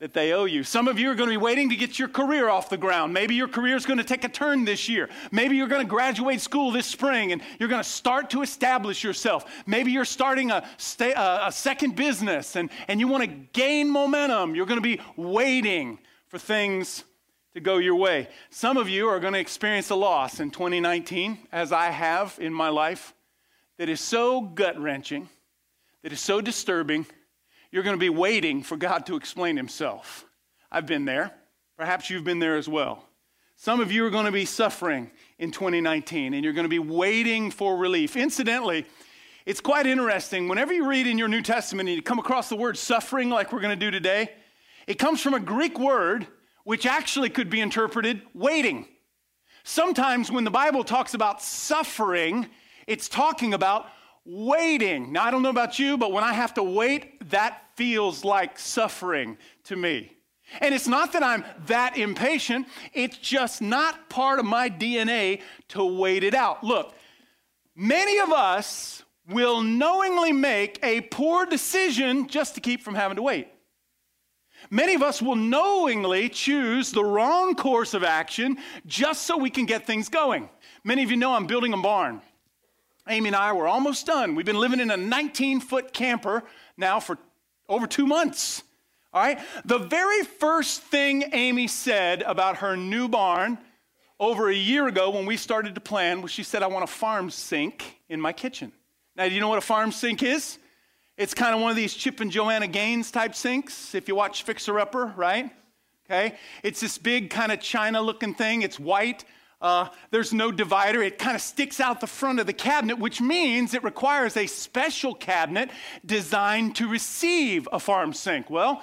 that 0.03 0.13
they 0.13 0.33
owe 0.33 0.47
you. 0.47 0.65
Some 0.65 0.89
of 0.89 0.99
you 0.99 1.13
are 1.13 1.15
going 1.15 1.29
to 1.29 1.33
be 1.33 1.37
waiting 1.37 1.71
to 1.71 1.77
get 1.77 1.97
your 1.97 2.09
career 2.09 2.49
off 2.49 2.69
the 2.69 2.77
ground. 2.77 3.15
Maybe 3.15 3.37
your 3.37 3.47
career 3.47 3.77
is 3.77 3.87
going 3.87 3.99
to 3.99 4.05
take 4.05 4.25
a 4.25 4.29
turn 4.29 4.65
this 4.65 4.89
year. 4.89 5.09
Maybe 5.31 5.55
you're 5.55 5.69
going 5.69 5.87
to 5.87 5.89
graduate 5.89 6.41
school 6.41 6.73
this 6.73 6.87
spring 6.87 7.31
and 7.31 7.41
you're 7.61 7.69
going 7.69 7.85
to 7.85 7.89
start 7.89 8.31
to 8.31 8.43
establish 8.43 9.05
yourself. 9.05 9.45
Maybe 9.65 9.93
you're 9.93 10.05
starting 10.05 10.51
a, 10.51 10.67
a 10.99 11.53
second 11.53 11.95
business 11.95 12.57
and, 12.57 12.69
and 12.89 12.99
you 12.99 13.07
want 13.07 13.23
to 13.23 13.29
gain 13.53 13.89
momentum. 13.91 14.57
You're 14.57 14.67
going 14.67 14.83
to 14.83 14.83
be 14.83 15.01
waiting 15.17 16.01
for 16.27 16.37
things 16.37 17.05
to 17.55 17.61
go 17.61 17.79
your 17.79 17.95
way. 17.95 18.29
Some 18.51 18.79
of 18.79 18.89
you 18.89 19.07
are 19.07 19.21
going 19.21 19.35
to 19.35 19.39
experience 19.39 19.91
a 19.91 19.95
loss 19.95 20.41
in 20.41 20.51
2019, 20.51 21.39
as 21.53 21.71
I 21.71 21.91
have 21.91 22.37
in 22.41 22.53
my 22.53 22.71
life, 22.71 23.15
that 23.79 23.89
is 23.89 24.01
so 24.01 24.41
gut 24.41 24.81
wrenching, 24.81 25.29
that 26.03 26.13
is 26.13 26.21
so 26.21 26.41
disturbing 26.41 27.07
you're 27.73 27.83
going 27.83 27.97
to 27.97 28.01
be 28.01 28.11
waiting 28.11 28.63
for 28.63 28.77
God 28.77 29.07
to 29.07 29.17
explain 29.17 29.57
himself. 29.57 30.27
I've 30.71 30.87
been 30.87 31.07
there. 31.07 31.33
Perhaps 31.77 32.11
you've 32.11 32.23
been 32.23 32.39
there 32.39 32.57
as 32.57 32.69
well. 32.69 33.09
Some 33.57 33.81
of 33.81 33.91
you 33.91 34.05
are 34.05 34.11
going 34.11 34.27
to 34.27 34.33
be 34.33 34.45
suffering 34.45 35.11
in 35.39 35.51
2019 35.51 36.35
and 36.35 36.45
you're 36.45 36.53
going 36.53 36.65
to 36.65 36.69
be 36.69 36.79
waiting 36.79 37.51
for 37.51 37.77
relief. 37.77 38.15
Incidentally, 38.15 38.87
it's 39.47 39.61
quite 39.61 39.87
interesting. 39.87 40.49
Whenever 40.49 40.73
you 40.73 40.87
read 40.87 41.07
in 41.07 41.17
your 41.17 41.29
New 41.29 41.43
Testament 41.43 41.89
and 41.89 41.97
you 41.97 42.03
come 42.03 42.19
across 42.19 42.49
the 42.49 42.57
word 42.57 42.77
suffering, 42.77 43.31
like 43.31 43.53
we're 43.53 43.61
going 43.61 43.77
to 43.77 43.85
do 43.85 43.91
today, 43.91 44.31
it 44.87 44.99
comes 44.99 45.21
from 45.21 45.35
a 45.35 45.41
Greek 45.41 45.79
word 45.79 46.27
which 46.65 46.87
actually 46.87 47.31
could 47.31 47.51
be 47.51 47.61
interpreted 47.61 48.23
waiting. 48.35 48.87
Sometimes 49.65 50.31
when 50.31 50.45
the 50.45 50.51
Bible 50.51 50.85
talks 50.85 51.15
about 51.15 51.43
suffering, 51.43 52.49
it's 52.87 53.09
talking 53.09 53.55
about 53.55 53.87
waiting. 54.25 55.13
Now, 55.13 55.25
I 55.25 55.31
don't 55.31 55.43
know 55.43 55.51
about 55.51 55.79
you, 55.79 55.97
but 55.97 56.13
when 56.13 56.25
I 56.25 56.33
have 56.33 56.55
to 56.55 56.63
wait, 56.63 57.31
that 57.31 57.63
feels 57.77 58.25
like 58.25 58.59
suffering 58.59 59.37
to 59.65 59.77
me. 59.77 60.17
And 60.61 60.75
it's 60.75 60.89
not 60.89 61.13
that 61.13 61.23
I'm 61.23 61.45
that 61.67 61.97
impatient, 61.97 62.67
it's 62.93 63.17
just 63.17 63.63
not 63.63 64.11
part 64.11 64.39
of 64.39 64.45
my 64.45 64.69
DNA 64.69 65.41
to 65.69 65.85
wait 65.85 66.25
it 66.25 66.35
out. 66.35 66.63
Look, 66.63 66.95
many 67.75 68.19
of 68.19 68.31
us 68.31 69.03
will 69.29 69.63
knowingly 69.63 70.33
make 70.33 70.79
a 70.83 71.01
poor 71.03 71.47
decision 71.47 72.29
just 72.29 72.55
to 72.57 72.61
keep 72.61 72.83
from 72.83 72.95
having 72.95 73.17
to 73.17 73.23
wait. 73.23 73.49
Many 74.71 74.95
of 74.95 75.03
us 75.03 75.21
will 75.21 75.37
knowingly 75.37 76.29
choose 76.29 76.93
the 76.93 77.05
wrong 77.05 77.55
course 77.55 77.95
of 77.95 78.05
action 78.05 78.59
just 78.87 79.23
so 79.23 79.37
we 79.37 79.51
can 79.51 79.67
get 79.67 79.87
things 79.87 80.09
going. 80.09 80.49
Many 80.85 81.03
of 81.03 81.11
you 81.11 81.17
know 81.17 81.35
I'm 81.35 81.47
building 81.47 81.73
a 81.73 81.79
barn. 81.79 82.21
Amy 83.09 83.29
and 83.29 83.37
I 83.37 83.53
were 83.53 83.67
almost 83.67 84.07
done. 84.07 84.35
We've 84.35 84.47
been 84.47 84.59
living 84.59 84.81
in 84.81 84.91
a 84.91 84.97
19 84.97 85.61
foot 85.61 85.93
camper 85.93 86.45
now 86.77 87.01
for 87.01 87.19
over 87.69 87.87
two 87.87 88.07
months. 88.07 88.63
All 89.13 89.23
right? 89.23 89.39
The 89.65 89.79
very 89.79 90.23
first 90.23 90.83
thing 90.83 91.25
Amy 91.33 91.67
said 91.67 92.23
about 92.23 92.59
her 92.59 92.77
new 92.77 93.09
barn 93.09 93.59
over 94.19 94.49
a 94.49 94.55
year 94.55 94.87
ago 94.87 95.11
when 95.11 95.27
we 95.27 95.37
started 95.37 95.75
to 95.75 95.81
plan 95.81 96.23
was 96.23 96.31
she 96.31 96.45
said, 96.45 96.63
I 96.63 96.69
want 96.69 96.85
a 96.85 96.87
farm 96.87 97.29
sink 97.29 98.01
in 98.09 98.21
my 98.21 98.33
kitchen. 98.33 98.73
Now, 99.17 99.29
do 99.29 99.35
you 99.35 99.41
know 99.41 99.49
what 99.49 99.59
a 99.59 99.63
farm 99.63 99.93
sink 99.93 100.23
is? 100.23 100.59
It's 101.19 101.35
kind 101.35 101.55
of 101.55 101.61
one 101.61 101.71
of 101.71 101.77
these 101.77 101.93
Chip 101.93 102.21
and 102.21 102.31
Joanna 102.31 102.67
Gaines 102.67 103.11
type 103.11 103.35
sinks, 103.35 103.95
if 103.95 104.09
you 104.09 104.15
watch 104.15 104.45
Fixer 104.45 104.79
Upper, 104.79 105.13
right? 105.17 105.51
Okay? 106.07 106.37
It's 106.63 106.81
this 106.81 106.97
big 106.99 107.31
kind 107.31 107.53
of 107.53 107.61
china 107.61 108.01
looking 108.01 108.33
thing. 108.33 108.63
It's 108.63 108.79
white. 108.81 109.25
Uh, 109.63 109.89
there's 110.11 110.33
no 110.33 110.53
divider. 110.53 111.03
It 111.03 111.19
kind 111.19 111.37
of 111.37 111.41
sticks 111.41 111.81
out 111.81 112.01
the 112.01 112.07
front 112.07 112.41
of 112.41 112.47
the 112.47 112.53
cabinet, 112.53 112.99
which 112.99 113.21
means 113.21 113.73
it 113.73 113.83
requires 113.83 114.37
a 114.37 114.47
special 114.47 115.15
cabinet 115.15 115.71
designed 116.05 116.77
to 116.77 116.89
receive 116.89 117.67
a 117.73 117.79
farm 117.79 118.13
sink. 118.13 118.51
Well, 118.51 118.83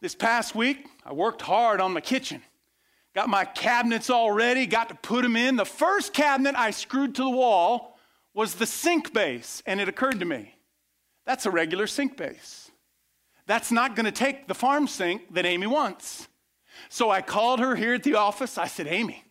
this 0.00 0.14
past 0.14 0.54
week, 0.54 0.86
I 1.04 1.12
worked 1.12 1.42
hard 1.42 1.80
on 1.80 1.92
my 1.92 2.00
kitchen. 2.00 2.40
Got 3.14 3.28
my 3.28 3.44
cabinets 3.44 4.08
all 4.08 4.30
ready, 4.30 4.64
got 4.64 4.88
to 4.88 4.94
put 4.94 5.22
them 5.22 5.36
in. 5.36 5.56
The 5.56 5.66
first 5.66 6.14
cabinet 6.14 6.54
I 6.56 6.70
screwed 6.70 7.16
to 7.16 7.24
the 7.24 7.30
wall 7.30 7.98
was 8.32 8.54
the 8.54 8.64
sink 8.64 9.12
base, 9.12 9.62
and 9.66 9.80
it 9.80 9.88
occurred 9.88 10.20
to 10.20 10.24
me 10.24 10.54
that's 11.24 11.46
a 11.46 11.50
regular 11.50 11.86
sink 11.86 12.16
base. 12.16 12.70
That's 13.46 13.70
not 13.70 13.96
going 13.96 14.06
to 14.06 14.12
take 14.12 14.48
the 14.48 14.54
farm 14.54 14.86
sink 14.86 15.34
that 15.34 15.46
Amy 15.46 15.66
wants. 15.66 16.28
So 16.88 17.10
I 17.10 17.22
called 17.22 17.60
her 17.60 17.76
here 17.76 17.94
at 17.94 18.02
the 18.02 18.14
office. 18.14 18.56
I 18.58 18.66
said, 18.66 18.86
Amy, 18.86 19.24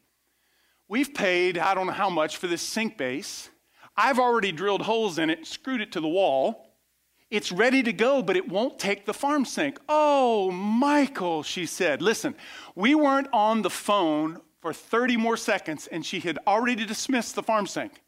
We've 0.91 1.13
paid, 1.13 1.57
I 1.57 1.73
don't 1.73 1.87
know 1.87 1.93
how 1.93 2.09
much, 2.09 2.35
for 2.35 2.47
this 2.47 2.61
sink 2.61 2.97
base. 2.97 3.49
I've 3.95 4.19
already 4.19 4.51
drilled 4.51 4.81
holes 4.81 5.19
in 5.19 5.29
it, 5.29 5.47
screwed 5.47 5.79
it 5.79 5.93
to 5.93 6.01
the 6.01 6.09
wall. 6.09 6.75
It's 7.29 7.49
ready 7.49 7.81
to 7.83 7.93
go, 7.93 8.21
but 8.21 8.35
it 8.35 8.49
won't 8.49 8.77
take 8.77 9.05
the 9.05 9.13
farm 9.13 9.45
sink. 9.45 9.79
Oh, 9.87 10.51
Michael, 10.51 11.43
she 11.43 11.65
said. 11.65 12.01
Listen, 12.01 12.35
we 12.75 12.93
weren't 12.93 13.29
on 13.31 13.61
the 13.61 13.69
phone 13.69 14.41
for 14.59 14.73
30 14.73 15.15
more 15.15 15.37
seconds, 15.37 15.87
and 15.87 16.05
she 16.05 16.19
had 16.19 16.37
already 16.45 16.85
dismissed 16.85 17.35
the 17.35 17.43
farm 17.43 17.67
sink. 17.67 18.01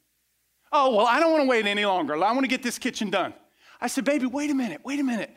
Oh, 0.74 0.94
well, 0.94 1.08
I 1.08 1.22
don't 1.22 1.32
want 1.32 1.44
to 1.44 1.50
wait 1.50 1.66
any 1.66 1.86
longer. 1.86 2.16
I 2.16 2.34
want 2.34 2.42
to 2.42 2.50
get 2.50 2.63
this 2.63 2.78
kitchen 2.78 3.10
done. 3.10 3.34
I 3.80 3.88
said, 3.88 4.04
baby, 4.04 4.25
wait 4.25 4.52
a 4.52 4.56
minute, 4.56 4.82
wait 4.84 5.00
a 5.00 5.06
minute. 5.06 5.34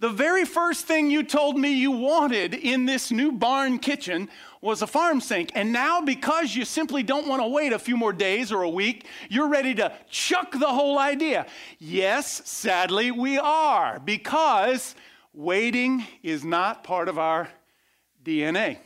The 0.00 0.08
very 0.08 0.44
first 0.44 0.86
thing 0.86 1.10
you 1.10 1.24
told 1.24 1.58
me 1.58 1.72
you 1.72 1.90
wanted 1.90 2.54
in 2.54 2.86
this 2.86 3.10
new 3.10 3.32
barn 3.32 3.80
kitchen 3.80 4.28
was 4.60 4.80
a 4.80 4.86
farm 4.86 5.20
sink. 5.20 5.50
And 5.56 5.72
now, 5.72 6.00
because 6.00 6.54
you 6.54 6.64
simply 6.64 7.02
don't 7.02 7.26
want 7.26 7.42
to 7.42 7.48
wait 7.48 7.72
a 7.72 7.80
few 7.80 7.96
more 7.96 8.12
days 8.12 8.52
or 8.52 8.62
a 8.62 8.70
week, 8.70 9.06
you're 9.28 9.48
ready 9.48 9.74
to 9.74 9.92
chuck 10.08 10.52
the 10.52 10.68
whole 10.68 11.00
idea. 11.00 11.46
Yes, 11.80 12.42
sadly, 12.48 13.10
we 13.10 13.38
are, 13.38 13.98
because 13.98 14.94
waiting 15.34 16.06
is 16.22 16.44
not 16.44 16.84
part 16.84 17.08
of 17.08 17.18
our 17.18 17.48
DNA. 18.24 18.78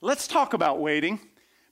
Let's 0.00 0.26
talk 0.26 0.52
about 0.52 0.80
waiting 0.80 1.20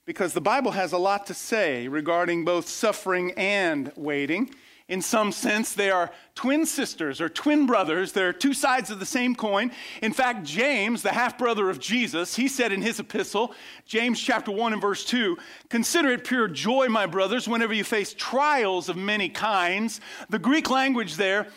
because 0.05 0.31
the 0.31 0.41
Bible 0.41 0.71
has 0.71 0.93
a 0.93 0.97
lot 0.97 1.25
to 1.25 1.33
say 1.33 1.89
regarding 1.89 2.45
both 2.45 2.69
suffering 2.69 3.33
and 3.35 3.91
waiting. 3.97 4.55
In 4.87 5.01
some 5.01 5.33
sense, 5.33 5.73
they 5.73 5.91
are 5.91 6.11
twin 6.33 6.65
sisters 6.65 7.19
or 7.19 7.27
twin 7.27 7.65
brothers. 7.65 8.13
They're 8.13 8.31
two 8.31 8.53
sides 8.53 8.89
of 8.89 8.99
the 8.99 9.05
same 9.05 9.35
coin. 9.35 9.71
In 10.01 10.13
fact, 10.13 10.45
James, 10.45 11.01
the 11.01 11.11
half 11.11 11.37
brother 11.37 11.69
of 11.69 11.77
Jesus, 11.79 12.37
he 12.37 12.47
said 12.47 12.71
in 12.71 12.81
his 12.81 12.97
epistle, 12.97 13.53
James 13.85 14.17
chapter 14.19 14.51
1 14.51 14.71
and 14.71 14.81
verse 14.81 15.03
2, 15.03 15.37
Consider 15.67 16.11
it 16.11 16.23
pure 16.23 16.47
joy, 16.47 16.87
my 16.87 17.05
brothers, 17.05 17.49
whenever 17.49 17.73
you 17.73 17.83
face 17.83 18.13
trials 18.13 18.87
of 18.87 18.95
many 18.95 19.27
kinds. 19.27 19.99
The 20.29 20.39
Greek 20.39 20.69
language 20.69 21.17
there 21.17 21.47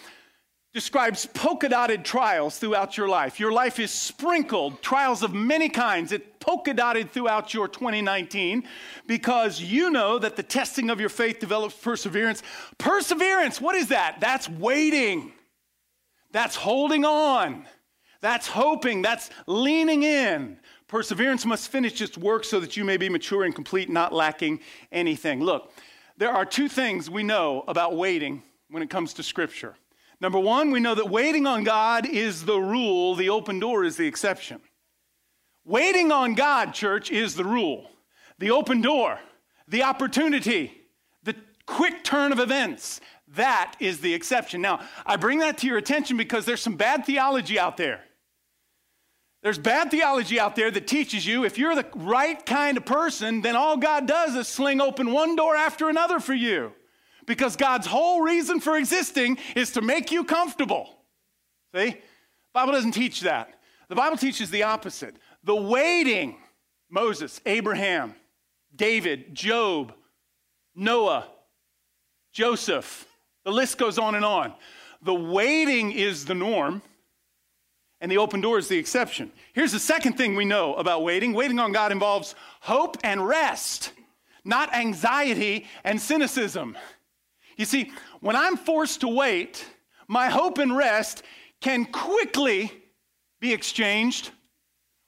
describes 0.72 1.26
polka 1.26 1.68
dotted 1.68 2.04
trials 2.04 2.58
throughout 2.58 2.96
your 2.96 3.08
life. 3.08 3.40
Your 3.40 3.50
life 3.50 3.80
is 3.80 3.90
sprinkled, 3.90 4.80
trials 4.82 5.22
of 5.22 5.34
many 5.34 5.68
kinds. 5.68 6.12
It 6.12 6.38
polka 6.38 6.72
dotted 6.72 7.10
throughout 7.10 7.52
your 7.52 7.66
2019 7.66 8.62
because 9.06 9.60
you 9.60 9.90
know 9.90 10.18
that 10.18 10.36
the 10.36 10.44
testing 10.44 10.88
of 10.88 11.00
your 11.00 11.08
faith 11.08 11.40
develops 11.40 11.74
perseverance. 11.74 12.42
Perseverance, 12.78 13.60
what 13.60 13.74
is 13.74 13.88
that? 13.88 14.18
That's 14.20 14.48
waiting, 14.48 15.32
that's 16.30 16.54
holding 16.54 17.04
on, 17.04 17.66
that's 18.20 18.46
hoping, 18.46 19.02
that's 19.02 19.30
leaning 19.46 20.04
in. 20.04 20.58
Perseverance 20.86 21.44
must 21.44 21.68
finish 21.68 22.00
its 22.00 22.16
work 22.16 22.44
so 22.44 22.60
that 22.60 22.76
you 22.76 22.84
may 22.84 22.96
be 22.96 23.08
mature 23.08 23.44
and 23.44 23.54
complete, 23.54 23.88
not 23.90 24.12
lacking 24.12 24.60
anything. 24.92 25.40
Look, 25.40 25.72
there 26.16 26.30
are 26.30 26.44
two 26.44 26.68
things 26.68 27.08
we 27.10 27.22
know 27.22 27.64
about 27.66 27.96
waiting 27.96 28.42
when 28.68 28.82
it 28.82 28.90
comes 28.90 29.14
to 29.14 29.22
Scripture. 29.22 29.74
Number 30.20 30.38
one, 30.38 30.70
we 30.70 30.80
know 30.80 30.94
that 30.94 31.08
waiting 31.08 31.46
on 31.46 31.64
God 31.64 32.06
is 32.06 32.44
the 32.44 32.58
rule, 32.60 33.14
the 33.14 33.30
open 33.30 33.58
door 33.58 33.84
is 33.84 33.96
the 33.96 34.06
exception. 34.06 34.60
Waiting 35.64 36.12
on 36.12 36.34
God, 36.34 36.74
church, 36.74 37.10
is 37.10 37.34
the 37.34 37.44
rule, 37.44 37.90
the 38.38 38.50
open 38.50 38.80
door, 38.80 39.18
the 39.66 39.82
opportunity, 39.82 40.72
the 41.22 41.36
quick 41.64 42.04
turn 42.04 42.32
of 42.32 42.38
events. 42.38 43.00
That 43.28 43.76
is 43.80 44.00
the 44.00 44.12
exception. 44.12 44.60
Now, 44.60 44.80
I 45.06 45.16
bring 45.16 45.38
that 45.38 45.58
to 45.58 45.66
your 45.66 45.78
attention 45.78 46.16
because 46.16 46.44
there's 46.44 46.60
some 46.60 46.76
bad 46.76 47.06
theology 47.06 47.58
out 47.58 47.76
there. 47.76 48.02
There's 49.42 49.58
bad 49.58 49.90
theology 49.90 50.38
out 50.38 50.54
there 50.54 50.70
that 50.70 50.86
teaches 50.86 51.26
you 51.26 51.44
if 51.44 51.56
you're 51.56 51.74
the 51.74 51.86
right 51.94 52.44
kind 52.44 52.76
of 52.76 52.84
person, 52.84 53.40
then 53.40 53.56
all 53.56 53.78
God 53.78 54.06
does 54.06 54.34
is 54.34 54.48
sling 54.48 54.82
open 54.82 55.12
one 55.12 55.34
door 55.34 55.56
after 55.56 55.88
another 55.88 56.20
for 56.20 56.34
you. 56.34 56.72
Because 57.26 57.56
God's 57.56 57.86
whole 57.86 58.22
reason 58.22 58.60
for 58.60 58.76
existing 58.76 59.38
is 59.54 59.72
to 59.72 59.82
make 59.82 60.10
you 60.10 60.24
comfortable. 60.24 60.88
See? 61.74 61.96
Bible 62.52 62.72
doesn't 62.72 62.92
teach 62.92 63.20
that. 63.20 63.54
The 63.88 63.94
Bible 63.94 64.16
teaches 64.16 64.50
the 64.50 64.64
opposite. 64.64 65.16
The 65.44 65.54
waiting, 65.54 66.36
Moses, 66.90 67.40
Abraham, 67.46 68.14
David, 68.74 69.34
Job, 69.34 69.92
Noah, 70.74 71.28
Joseph, 72.32 73.06
the 73.44 73.52
list 73.52 73.78
goes 73.78 73.98
on 73.98 74.14
and 74.14 74.24
on. 74.24 74.54
The 75.02 75.14
waiting 75.14 75.92
is 75.92 76.24
the 76.24 76.34
norm, 76.34 76.82
and 78.00 78.10
the 78.10 78.18
open 78.18 78.40
door 78.40 78.58
is 78.58 78.68
the 78.68 78.78
exception. 78.78 79.32
Here's 79.52 79.72
the 79.72 79.78
second 79.78 80.14
thing 80.14 80.36
we 80.36 80.44
know 80.44 80.74
about 80.74 81.02
waiting 81.02 81.32
waiting 81.32 81.58
on 81.58 81.72
God 81.72 81.92
involves 81.92 82.34
hope 82.60 82.96
and 83.02 83.26
rest, 83.26 83.92
not 84.44 84.74
anxiety 84.74 85.66
and 85.84 86.00
cynicism. 86.00 86.76
You 87.56 87.64
see, 87.64 87.92
when 88.20 88.36
I'm 88.36 88.56
forced 88.56 89.00
to 89.02 89.08
wait, 89.08 89.64
my 90.08 90.28
hope 90.28 90.58
and 90.58 90.76
rest 90.76 91.22
can 91.60 91.84
quickly 91.84 92.72
be 93.40 93.52
exchanged 93.52 94.30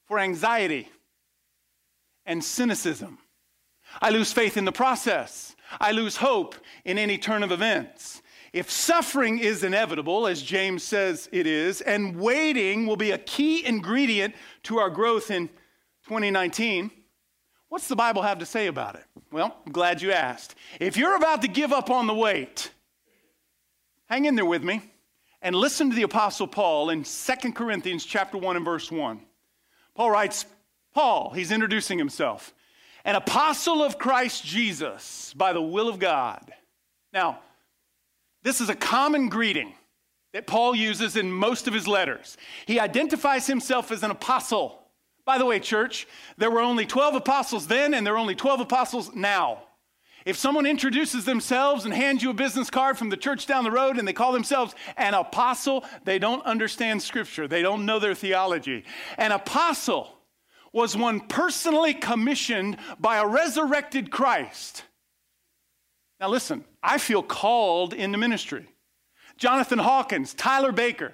for 0.06 0.18
anxiety 0.18 0.88
and 2.26 2.42
cynicism. 2.42 3.18
I 4.00 4.10
lose 4.10 4.32
faith 4.32 4.56
in 4.56 4.64
the 4.64 4.72
process. 4.72 5.54
I 5.80 5.92
lose 5.92 6.16
hope 6.16 6.54
in 6.84 6.98
any 6.98 7.18
turn 7.18 7.42
of 7.42 7.52
events. 7.52 8.22
If 8.52 8.70
suffering 8.70 9.38
is 9.38 9.64
inevitable, 9.64 10.26
as 10.26 10.42
James 10.42 10.82
says 10.82 11.28
it 11.32 11.46
is, 11.46 11.80
and 11.80 12.16
waiting 12.16 12.86
will 12.86 12.96
be 12.96 13.12
a 13.12 13.18
key 13.18 13.64
ingredient 13.64 14.34
to 14.64 14.78
our 14.78 14.90
growth 14.90 15.30
in 15.30 15.48
2019, 16.04 16.90
what's 17.68 17.88
the 17.88 17.96
Bible 17.96 18.22
have 18.22 18.38
to 18.40 18.46
say 18.46 18.66
about 18.66 18.96
it? 18.96 19.04
Well, 19.32 19.56
I'm 19.64 19.72
glad 19.72 20.02
you 20.02 20.12
asked. 20.12 20.54
If 20.78 20.98
you're 20.98 21.16
about 21.16 21.40
to 21.40 21.48
give 21.48 21.72
up 21.72 21.88
on 21.88 22.06
the 22.06 22.12
wait, 22.12 22.70
hang 24.06 24.26
in 24.26 24.34
there 24.34 24.44
with 24.44 24.62
me 24.62 24.82
and 25.40 25.56
listen 25.56 25.88
to 25.88 25.96
the 25.96 26.02
apostle 26.02 26.46
Paul 26.46 26.90
in 26.90 27.04
2 27.04 27.52
Corinthians 27.52 28.04
chapter 28.04 28.36
1 28.36 28.56
and 28.56 28.64
verse 28.64 28.92
1. 28.92 29.20
Paul 29.94 30.10
writes, 30.10 30.44
Paul, 30.92 31.30
he's 31.30 31.50
introducing 31.50 31.96
himself, 31.96 32.52
an 33.06 33.14
apostle 33.14 33.82
of 33.82 33.98
Christ 33.98 34.44
Jesus 34.44 35.32
by 35.34 35.54
the 35.54 35.62
will 35.62 35.88
of 35.88 35.98
God. 35.98 36.52
Now, 37.14 37.38
this 38.42 38.60
is 38.60 38.68
a 38.68 38.74
common 38.74 39.30
greeting 39.30 39.72
that 40.34 40.46
Paul 40.46 40.74
uses 40.74 41.16
in 41.16 41.32
most 41.32 41.66
of 41.66 41.72
his 41.72 41.88
letters. 41.88 42.36
He 42.66 42.78
identifies 42.78 43.46
himself 43.46 43.90
as 43.90 44.02
an 44.02 44.10
apostle. 44.10 44.81
By 45.24 45.38
the 45.38 45.46
way, 45.46 45.60
church, 45.60 46.06
there 46.36 46.50
were 46.50 46.60
only 46.60 46.86
12 46.86 47.14
apostles 47.16 47.66
then, 47.66 47.94
and 47.94 48.06
there 48.06 48.14
are 48.14 48.18
only 48.18 48.34
12 48.34 48.60
apostles 48.60 49.14
now. 49.14 49.62
If 50.24 50.36
someone 50.36 50.66
introduces 50.66 51.24
themselves 51.24 51.84
and 51.84 51.92
hands 51.92 52.22
you 52.22 52.30
a 52.30 52.34
business 52.34 52.70
card 52.70 52.96
from 52.96 53.08
the 53.08 53.16
church 53.16 53.46
down 53.46 53.64
the 53.64 53.70
road 53.70 53.98
and 53.98 54.06
they 54.06 54.12
call 54.12 54.32
themselves 54.32 54.74
an 54.96 55.14
apostle, 55.14 55.84
they 56.04 56.18
don't 56.18 56.44
understand 56.44 57.02
scripture. 57.02 57.48
They 57.48 57.62
don't 57.62 57.86
know 57.86 57.98
their 57.98 58.14
theology. 58.14 58.84
An 59.18 59.32
apostle 59.32 60.16
was 60.72 60.96
one 60.96 61.20
personally 61.20 61.92
commissioned 61.92 62.76
by 63.00 63.18
a 63.18 63.26
resurrected 63.26 64.10
Christ 64.12 64.84
now, 66.22 66.28
listen, 66.28 66.64
I 66.84 66.98
feel 66.98 67.20
called 67.20 67.92
into 67.92 68.16
ministry. 68.16 68.68
Jonathan 69.38 69.80
Hawkins, 69.80 70.34
Tyler 70.34 70.70
Baker, 70.70 71.12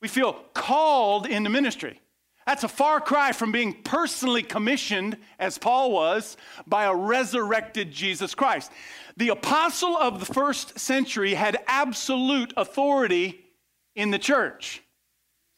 we 0.00 0.06
feel 0.06 0.34
called 0.54 1.26
into 1.26 1.50
ministry. 1.50 2.00
That's 2.46 2.64
a 2.64 2.68
far 2.68 3.00
cry 3.00 3.32
from 3.32 3.52
being 3.52 3.82
personally 3.82 4.42
commissioned, 4.42 5.16
as 5.38 5.58
Paul 5.58 5.92
was, 5.92 6.36
by 6.66 6.84
a 6.84 6.94
resurrected 6.94 7.92
Jesus 7.92 8.34
Christ. 8.34 8.72
The 9.16 9.28
apostle 9.28 9.96
of 9.96 10.20
the 10.20 10.32
first 10.32 10.78
century 10.78 11.34
had 11.34 11.58
absolute 11.66 12.52
authority 12.56 13.44
in 13.94 14.10
the 14.10 14.18
church. 14.18 14.82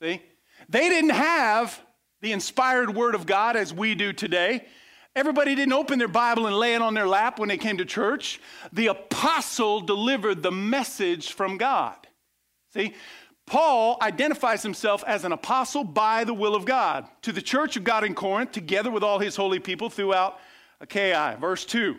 See? 0.03 0.21
They 0.69 0.89
didn't 0.89 1.11
have 1.11 1.81
the 2.21 2.33
inspired 2.33 2.95
word 2.95 3.15
of 3.15 3.27
God 3.27 3.57
as 3.57 3.73
we 3.73 3.95
do 3.95 4.13
today. 4.13 4.67
Everybody 5.15 5.55
didn't 5.55 5.75
open 5.75 5.99
their 5.99 6.09
Bible 6.09 6.47
and 6.47 6.57
lay 6.57 6.75
it 6.75 6.83
on 6.83 6.95
their 6.95 7.07
lap 7.07 7.39
when 7.39 7.49
they 7.49 7.59
came 7.59 7.79
to 7.79 7.85
church. 7.85 8.41
The 8.73 8.87
apostle 8.87 9.81
delivered 9.81 10.43
the 10.43 10.53
message 10.53 11.33
from 11.33 11.59
God. 11.59 11.97
See, 12.73 12.95
Paul 13.47 13.99
identifies 14.01 14.63
himself 14.63 15.03
as 15.07 15.25
an 15.25 15.33
apostle 15.33 15.85
by 15.85 16.25
the 16.25 16.35
will 16.35 16.55
of 16.55 16.65
God 16.65 17.09
to 17.23 17.33
the 17.33 17.43
church 17.43 17.77
of 17.77 17.85
God 17.85 18.05
in 18.05 18.15
Corinth, 18.15 18.53
together 18.53 18.91
with 18.91 19.03
all 19.03 19.19
his 19.19 19.37
holy 19.37 19.59
people 19.59 19.91
throughout 19.91 20.39
Achaia. 20.81 21.37
Verse 21.41 21.65
2 21.65 21.97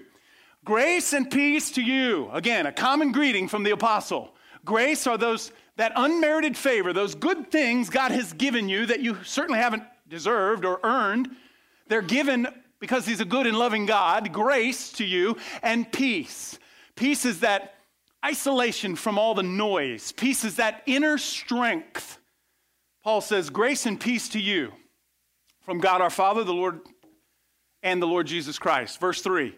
Grace 0.66 1.12
and 1.12 1.30
peace 1.30 1.72
to 1.72 1.82
you. 1.82 2.30
Again, 2.32 2.66
a 2.66 2.72
common 2.72 3.12
greeting 3.12 3.48
from 3.48 3.64
the 3.64 3.72
apostle. 3.72 4.34
Grace 4.64 5.06
are 5.08 5.18
those 5.18 5.52
that 5.76 5.92
unmerited 5.96 6.56
favor, 6.56 6.94
those 6.94 7.16
good 7.16 7.52
things 7.52 7.90
God 7.90 8.12
has 8.12 8.32
given 8.34 8.70
you 8.70 8.86
that 8.86 9.02
you 9.02 9.18
certainly 9.24 9.60
haven't 9.60 9.84
deserved 10.08 10.64
or 10.64 10.80
earned. 10.84 11.30
They're 11.88 12.02
given 12.02 12.48
because 12.80 13.06
He's 13.06 13.20
a 13.20 13.26
good 13.26 13.48
and 13.48 13.58
loving 13.58 13.86
God, 13.86 14.32
grace 14.32 14.92
to 14.94 15.06
you 15.06 15.38
and 15.62 15.92
peace. 15.92 16.58
Peace 16.96 17.26
is 17.26 17.42
that 17.42 17.76
isolation 18.24 18.96
from 18.96 19.18
all 19.18 19.34
the 19.36 19.44
noise, 19.44 20.12
peace 20.12 20.44
is 20.44 20.56
that 20.58 20.84
inner 20.86 21.18
strength. 21.18 22.18
Paul 23.04 23.22
says, 23.22 23.50
Grace 23.50 23.86
and 23.86 24.00
peace 24.00 24.30
to 24.30 24.40
you 24.40 24.72
from 25.66 25.80
God 25.80 26.02
our 26.02 26.10
Father, 26.10 26.44
the 26.44 26.54
Lord, 26.54 26.82
and 27.82 28.02
the 28.02 28.08
Lord 28.08 28.28
Jesus 28.28 28.58
Christ. 28.58 29.00
Verse 29.00 29.22
3 29.22 29.54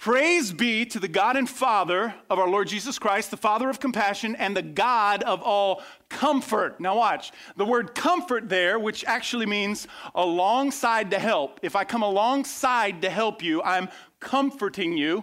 Praise 0.00 0.50
be 0.50 0.86
to 0.86 0.98
the 0.98 1.08
God 1.08 1.36
and 1.36 1.48
Father 1.48 2.14
of 2.30 2.38
our 2.38 2.48
Lord 2.48 2.68
Jesus 2.68 2.98
Christ, 2.98 3.30
the 3.30 3.36
Father 3.36 3.68
of 3.68 3.80
compassion 3.80 4.34
and 4.36 4.56
the 4.56 4.62
God 4.62 5.22
of 5.24 5.42
all 5.42 5.82
comfort. 6.08 6.80
Now, 6.80 6.96
watch. 6.96 7.32
The 7.56 7.66
word 7.66 7.94
comfort 7.94 8.48
there, 8.48 8.78
which 8.78 9.04
actually 9.04 9.44
means 9.44 9.86
alongside 10.14 11.10
to 11.10 11.18
help. 11.18 11.60
If 11.62 11.76
I 11.76 11.84
come 11.84 12.02
alongside 12.02 13.02
to 13.02 13.10
help 13.10 13.42
you, 13.42 13.62
I'm 13.62 13.90
comforting 14.20 14.96
you. 14.96 15.22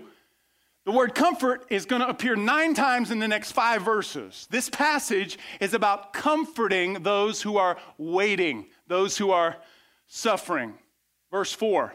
The 0.87 0.93
word 0.93 1.15
comfort 1.15 1.65
is 1.69 1.85
going 1.85 2.01
to 2.01 2.07
appear 2.07 2.37
nine 2.37 2.73
times 2.73 3.11
in 3.11 3.19
the 3.19 3.27
next 3.27 3.51
five 3.51 3.81
verses. 3.81 4.47
This 4.49 4.69
passage 4.69 5.37
is 5.59 5.73
about 5.73 6.13
comforting 6.13 7.03
those 7.03 7.41
who 7.41 7.57
are 7.57 7.75
waiting, 7.97 8.67
those 8.87 9.17
who 9.17 9.31
are 9.31 9.57
suffering. 10.07 10.75
Verse 11.29 11.51
4 11.51 11.93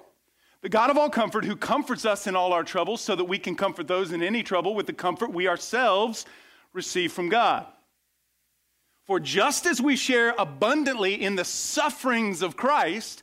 the 0.60 0.68
God 0.68 0.90
of 0.90 0.98
all 0.98 1.08
comfort, 1.08 1.46
who 1.46 1.56
comforts 1.56 2.04
us 2.04 2.26
in 2.26 2.36
all 2.36 2.52
our 2.52 2.64
troubles, 2.64 3.00
so 3.00 3.16
that 3.16 3.24
we 3.24 3.38
can 3.38 3.56
comfort 3.56 3.88
those 3.88 4.12
in 4.12 4.22
any 4.22 4.42
trouble 4.42 4.74
with 4.74 4.86
the 4.86 4.92
comfort 4.92 5.32
we 5.32 5.48
ourselves 5.48 6.26
receive 6.74 7.14
from 7.14 7.30
God. 7.30 7.66
For 9.06 9.18
just 9.18 9.64
as 9.64 9.80
we 9.80 9.96
share 9.96 10.34
abundantly 10.38 11.14
in 11.14 11.34
the 11.34 11.46
sufferings 11.46 12.42
of 12.42 12.58
Christ, 12.58 13.22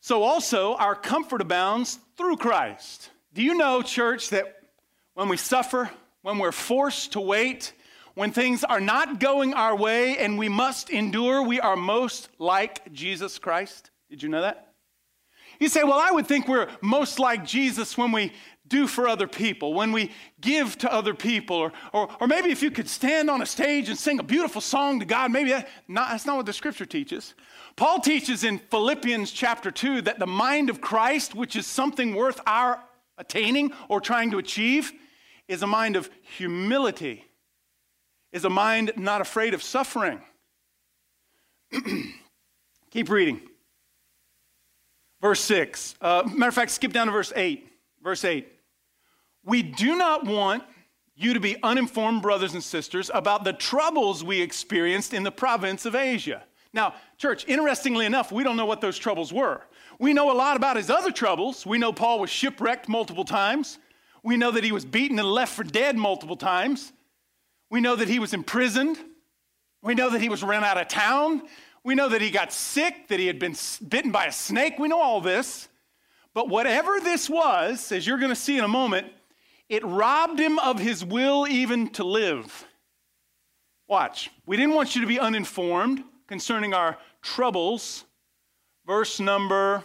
so 0.00 0.22
also 0.22 0.76
our 0.76 0.94
comfort 0.94 1.40
abounds 1.40 1.98
through 2.16 2.36
Christ. 2.36 3.10
Do 3.32 3.42
you 3.42 3.54
know, 3.54 3.82
church, 3.82 4.30
that 4.30 4.56
when 5.14 5.28
we 5.28 5.36
suffer, 5.36 5.90
when 6.22 6.38
we're 6.38 6.52
forced 6.52 7.12
to 7.12 7.20
wait, 7.20 7.72
when 8.14 8.32
things 8.32 8.64
are 8.64 8.80
not 8.80 9.20
going 9.20 9.54
our 9.54 9.76
way 9.76 10.18
and 10.18 10.38
we 10.38 10.48
must 10.48 10.90
endure, 10.90 11.42
we 11.42 11.60
are 11.60 11.76
most 11.76 12.28
like 12.38 12.92
Jesus 12.92 13.38
Christ? 13.38 13.90
Did 14.10 14.22
you 14.22 14.28
know 14.28 14.42
that? 14.42 14.72
You 15.60 15.68
say, 15.68 15.82
well, 15.82 15.98
I 15.98 16.10
would 16.10 16.26
think 16.26 16.46
we're 16.46 16.68
most 16.80 17.18
like 17.18 17.44
Jesus 17.44 17.98
when 17.98 18.12
we 18.12 18.32
do 18.66 18.86
for 18.86 19.08
other 19.08 19.26
people, 19.26 19.72
when 19.72 19.92
we 19.92 20.12
give 20.40 20.76
to 20.78 20.92
other 20.92 21.14
people, 21.14 21.56
or, 21.56 21.72
or, 21.92 22.08
or 22.20 22.26
maybe 22.26 22.50
if 22.50 22.62
you 22.62 22.70
could 22.70 22.88
stand 22.88 23.30
on 23.30 23.40
a 23.40 23.46
stage 23.46 23.88
and 23.88 23.98
sing 23.98 24.18
a 24.18 24.22
beautiful 24.22 24.60
song 24.60 25.00
to 25.00 25.06
God, 25.06 25.32
maybe 25.32 25.50
that, 25.50 25.68
not, 25.88 26.10
that's 26.10 26.26
not 26.26 26.36
what 26.36 26.46
the 26.46 26.52
scripture 26.52 26.86
teaches. 26.86 27.34
Paul 27.76 28.00
teaches 28.00 28.44
in 28.44 28.58
Philippians 28.58 29.30
chapter 29.30 29.70
2 29.70 30.02
that 30.02 30.18
the 30.18 30.26
mind 30.26 30.70
of 30.70 30.80
Christ, 30.80 31.34
which 31.34 31.56
is 31.56 31.66
something 31.66 32.14
worth 32.14 32.40
our 32.46 32.82
attaining 33.18 33.72
or 33.88 34.00
trying 34.00 34.30
to 34.30 34.38
achieve, 34.38 34.92
is 35.46 35.62
a 35.62 35.66
mind 35.66 35.96
of 35.96 36.08
humility, 36.36 37.24
is 38.32 38.44
a 38.44 38.50
mind 38.50 38.92
not 38.96 39.20
afraid 39.20 39.54
of 39.54 39.62
suffering. 39.62 40.20
Keep 42.90 43.10
reading. 43.10 43.40
Verse 45.20 45.40
6. 45.40 45.96
Uh, 46.00 46.22
matter 46.32 46.48
of 46.48 46.54
fact, 46.54 46.70
skip 46.70 46.92
down 46.92 47.06
to 47.06 47.12
verse 47.12 47.32
8. 47.34 47.68
Verse 48.02 48.24
8. 48.24 48.50
We 49.44 49.62
do 49.62 49.96
not 49.96 50.24
want 50.24 50.62
you 51.16 51.34
to 51.34 51.40
be 51.40 51.60
uninformed, 51.62 52.22
brothers 52.22 52.54
and 52.54 52.62
sisters, 52.62 53.10
about 53.12 53.42
the 53.42 53.52
troubles 53.52 54.22
we 54.22 54.40
experienced 54.40 55.12
in 55.12 55.24
the 55.24 55.32
province 55.32 55.84
of 55.84 55.96
Asia. 55.96 56.44
Now, 56.72 56.94
church, 57.16 57.44
interestingly 57.48 58.06
enough, 58.06 58.30
we 58.30 58.44
don't 58.44 58.56
know 58.56 58.66
what 58.66 58.80
those 58.80 58.98
troubles 58.98 59.32
were. 59.32 59.62
We 59.98 60.12
know 60.12 60.30
a 60.30 60.34
lot 60.34 60.56
about 60.56 60.76
his 60.76 60.90
other 60.90 61.10
troubles. 61.10 61.66
We 61.66 61.78
know 61.78 61.92
Paul 61.92 62.20
was 62.20 62.30
shipwrecked 62.30 62.88
multiple 62.88 63.24
times. 63.24 63.78
We 64.22 64.36
know 64.36 64.50
that 64.52 64.64
he 64.64 64.72
was 64.72 64.84
beaten 64.84 65.18
and 65.18 65.28
left 65.28 65.54
for 65.54 65.64
dead 65.64 65.96
multiple 65.96 66.36
times. 66.36 66.92
We 67.70 67.80
know 67.80 67.96
that 67.96 68.08
he 68.08 68.18
was 68.18 68.32
imprisoned. 68.32 68.98
We 69.82 69.94
know 69.94 70.10
that 70.10 70.20
he 70.20 70.28
was 70.28 70.42
run 70.42 70.64
out 70.64 70.78
of 70.78 70.88
town. 70.88 71.42
We 71.84 71.94
know 71.94 72.08
that 72.08 72.20
he 72.20 72.30
got 72.30 72.52
sick, 72.52 73.08
that 73.08 73.18
he 73.18 73.26
had 73.26 73.38
been 73.38 73.56
bitten 73.88 74.10
by 74.10 74.26
a 74.26 74.32
snake. 74.32 74.78
We 74.78 74.88
know 74.88 75.00
all 75.00 75.20
this. 75.20 75.68
But 76.34 76.48
whatever 76.48 77.00
this 77.00 77.28
was, 77.28 77.90
as 77.90 78.06
you're 78.06 78.18
going 78.18 78.30
to 78.30 78.36
see 78.36 78.58
in 78.58 78.64
a 78.64 78.68
moment, 78.68 79.08
it 79.68 79.84
robbed 79.84 80.38
him 80.38 80.58
of 80.58 80.78
his 80.78 81.04
will 81.04 81.46
even 81.48 81.88
to 81.90 82.04
live. 82.04 82.66
Watch. 83.86 84.30
We 84.46 84.56
didn't 84.56 84.74
want 84.74 84.94
you 84.94 85.00
to 85.00 85.06
be 85.06 85.18
uninformed 85.18 86.04
concerning 86.26 86.74
our 86.74 86.98
troubles. 87.22 88.04
Verse 88.88 89.20
number, 89.20 89.84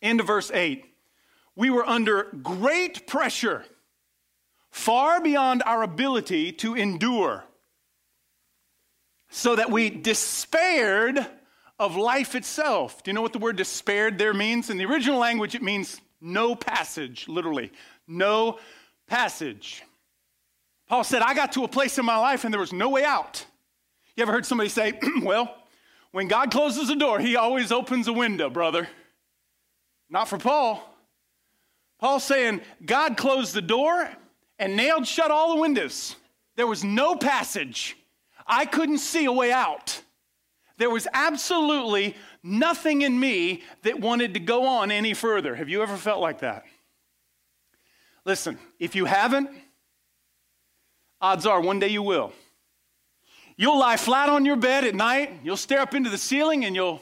end 0.00 0.20
of 0.20 0.26
verse 0.28 0.52
8. 0.54 0.84
We 1.56 1.68
were 1.68 1.84
under 1.84 2.28
great 2.40 3.08
pressure, 3.08 3.64
far 4.70 5.20
beyond 5.20 5.64
our 5.66 5.82
ability 5.82 6.52
to 6.52 6.76
endure 6.76 7.42
so 9.30 9.56
that 9.56 9.72
we 9.72 9.90
despaired 9.90 11.26
of 11.80 11.96
life 11.96 12.36
itself. 12.36 13.02
Do 13.02 13.10
you 13.10 13.14
know 13.14 13.20
what 13.20 13.32
the 13.32 13.40
word 13.40 13.56
despaired 13.56 14.16
there 14.16 14.32
means? 14.32 14.70
In 14.70 14.78
the 14.78 14.84
original 14.84 15.18
language, 15.18 15.56
it 15.56 15.62
means 15.62 16.00
no 16.20 16.54
passage, 16.54 17.26
literally. 17.26 17.72
No 18.06 18.60
passage. 19.08 19.82
Paul 20.88 21.02
said, 21.02 21.22
I 21.22 21.34
got 21.34 21.50
to 21.52 21.64
a 21.64 21.68
place 21.68 21.98
in 21.98 22.04
my 22.04 22.16
life 22.16 22.44
and 22.44 22.54
there 22.54 22.60
was 22.60 22.72
no 22.72 22.90
way 22.90 23.04
out. 23.04 23.44
You 24.14 24.22
ever 24.22 24.30
heard 24.30 24.46
somebody 24.46 24.68
say, 24.68 25.00
Well, 25.22 25.52
when 26.12 26.28
God 26.28 26.50
closes 26.50 26.88
a 26.90 26.96
door, 26.96 27.18
he 27.18 27.36
always 27.36 27.72
opens 27.72 28.06
a 28.06 28.12
window, 28.12 28.48
brother? 28.48 28.88
Not 30.08 30.28
for 30.28 30.38
Paul. 30.38 30.88
Paul's 31.98 32.24
saying, 32.24 32.60
God 32.84 33.16
closed 33.16 33.54
the 33.54 33.62
door 33.62 34.08
and 34.58 34.76
nailed 34.76 35.06
shut 35.06 35.30
all 35.30 35.54
the 35.54 35.60
windows. 35.60 36.16
There 36.56 36.66
was 36.66 36.84
no 36.84 37.16
passage. 37.16 37.96
I 38.46 38.66
couldn't 38.66 38.98
see 38.98 39.24
a 39.24 39.32
way 39.32 39.52
out. 39.52 40.02
There 40.76 40.90
was 40.90 41.06
absolutely 41.12 42.16
nothing 42.42 43.02
in 43.02 43.18
me 43.18 43.62
that 43.82 44.00
wanted 44.00 44.34
to 44.34 44.40
go 44.40 44.66
on 44.66 44.90
any 44.90 45.14
further. 45.14 45.54
Have 45.54 45.68
you 45.68 45.82
ever 45.82 45.96
felt 45.96 46.20
like 46.20 46.40
that? 46.40 46.64
Listen, 48.24 48.58
if 48.78 48.94
you 48.94 49.04
haven't, 49.04 49.50
odds 51.20 51.46
are 51.46 51.60
one 51.60 51.78
day 51.78 51.88
you 51.88 52.02
will. 52.02 52.32
You'll 53.62 53.78
lie 53.78 53.96
flat 53.96 54.28
on 54.28 54.44
your 54.44 54.56
bed 54.56 54.82
at 54.82 54.96
night, 54.96 55.38
you'll 55.44 55.56
stare 55.56 55.78
up 55.78 55.94
into 55.94 56.10
the 56.10 56.18
ceiling, 56.18 56.64
and 56.64 56.74
you'll 56.74 57.00